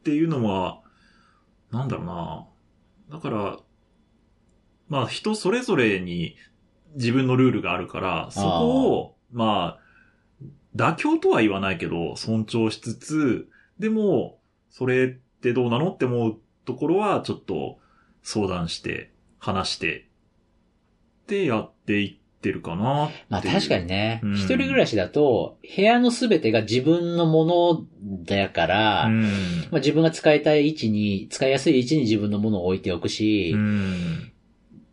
[0.00, 0.80] っていうのは、
[1.70, 2.46] なんだろうな。
[3.10, 3.58] だから、
[4.88, 6.36] まあ人それぞれに
[6.94, 9.88] 自分のルールがあるから、そこを、まあ、
[10.76, 13.48] 妥協とは言わないけど、尊重しつつ、
[13.78, 14.38] でも、
[14.70, 17.78] それってどうなのって思うところは、ちょっと
[18.22, 20.08] 相談して、話して、
[21.26, 23.10] でやっていってるかな。
[23.28, 27.86] まあ確かにね、うん一人暮らしだと、部屋のすべてが自分のもの
[28.24, 29.22] だから、うん。
[29.22, 34.32] まあ、自分が使いたい位置に、使いやすい位置に自分のものを置いておくし、うん。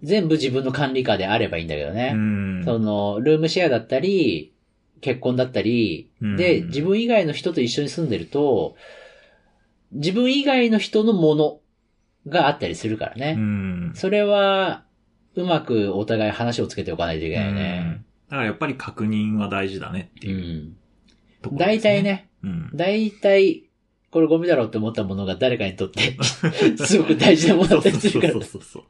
[0.05, 2.11] 全部自分の管理下であればいいんだけどね。
[2.13, 2.61] うん。
[2.63, 4.53] その、ルームシェアだったり、
[5.01, 8.75] 結婚だったり、うんで、自分以外の人と一緒に住んでると、
[9.91, 11.59] 自分以外の人のもの
[12.27, 13.33] があったりするからうね。
[13.33, 13.91] ん。
[13.95, 14.83] それは、
[15.35, 18.03] うまくお互い話をつけておかないといけないよね。
[18.29, 20.31] だからやっぱり確認は大事だねってう。
[20.31, 20.37] いう
[20.67, 20.77] ん
[21.41, 22.03] ところです大体。
[22.03, 22.69] ね、うん。
[22.73, 23.64] 大体、
[24.15, 26.15] これゴミだろうって思ったものが誰かにとって、
[26.85, 28.43] すごく大事なものだったりするからそう。
[28.45, 28.85] そうそうそう。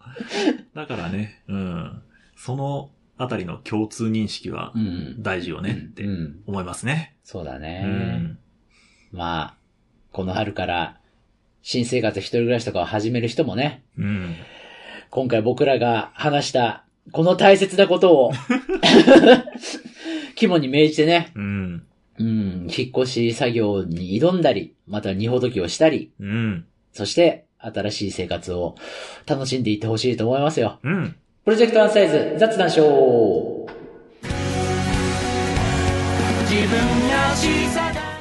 [0.75, 2.01] だからね、うん。
[2.35, 5.23] そのあたりの共通認識はうん。
[5.23, 6.35] 大事よねってうん。
[6.45, 7.15] 思いますね。
[7.23, 7.81] そうだうね。
[7.81, 8.37] ん。
[9.11, 9.53] まあ、
[10.11, 10.99] この春から、
[11.63, 14.35] 新生活一人暮らしとかを始める人もね、うん。
[15.09, 18.31] 今回僕らが話した、この大切なことを、
[20.35, 21.83] 肝に銘じてね、うん。
[22.17, 26.65] うん、引っ越し作業に挑んだり、または荷ほどきをしたり、うん。
[26.93, 28.75] そして、新しい生活を
[29.25, 30.79] 楽しんでいってほしいと思いますよ。
[30.83, 31.15] うん。
[31.43, 33.75] プロジェクトワンサイズ雑談ショー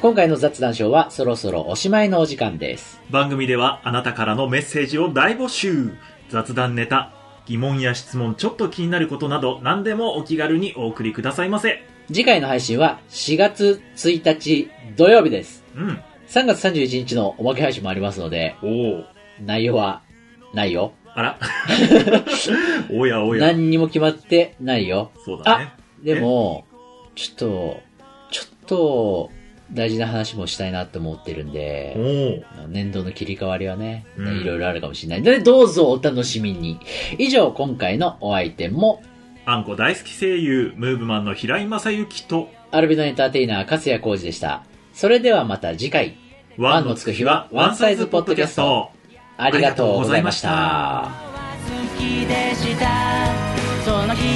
[0.01, 3.01] 今回の雑談ショーはそろそろおしまいのお時間です。
[3.09, 5.95] 番組ではあなたからのメッセージを大募集
[6.29, 7.11] 雑談ネタ、
[7.47, 11.94] 疑問や質問、ちょっと気になることなど何でもお気軽にお送りくださいませ。
[12.07, 15.63] 次回の配信は4月1日土曜日です。
[15.75, 15.99] うん。
[16.27, 19.03] 3月31日のおまけ配信もありますので、おお。
[19.43, 20.01] 内容は
[20.53, 20.93] ないよ。
[21.13, 21.39] あら。
[22.91, 23.47] おやおや。
[23.47, 25.11] 何にも決まってないよ。
[25.23, 25.73] そうだね。
[26.03, 26.65] でも、
[27.15, 27.79] ちょっと、
[28.31, 29.31] ちょっと、
[29.71, 32.67] 大事な話もしたいなと思ってるんおで、お。
[32.67, 36.79] 年度の切り替わりはね、うんいろいろあるかもしれないので、どうぞお楽しみに。
[37.17, 39.01] 以上、今回のお相手も、
[39.47, 44.63] あんこ大好き声優、ムーブマンの平井正幸と、アルビノエンターテイナー、勝谷浩二でした。
[44.91, 46.17] それではまた次回、
[46.57, 48.89] ワンのつく日はワンサイズポッドキャスト。
[49.37, 51.11] ありがとうございました。
[51.95, 53.27] 好きでした
[53.85, 54.34] その日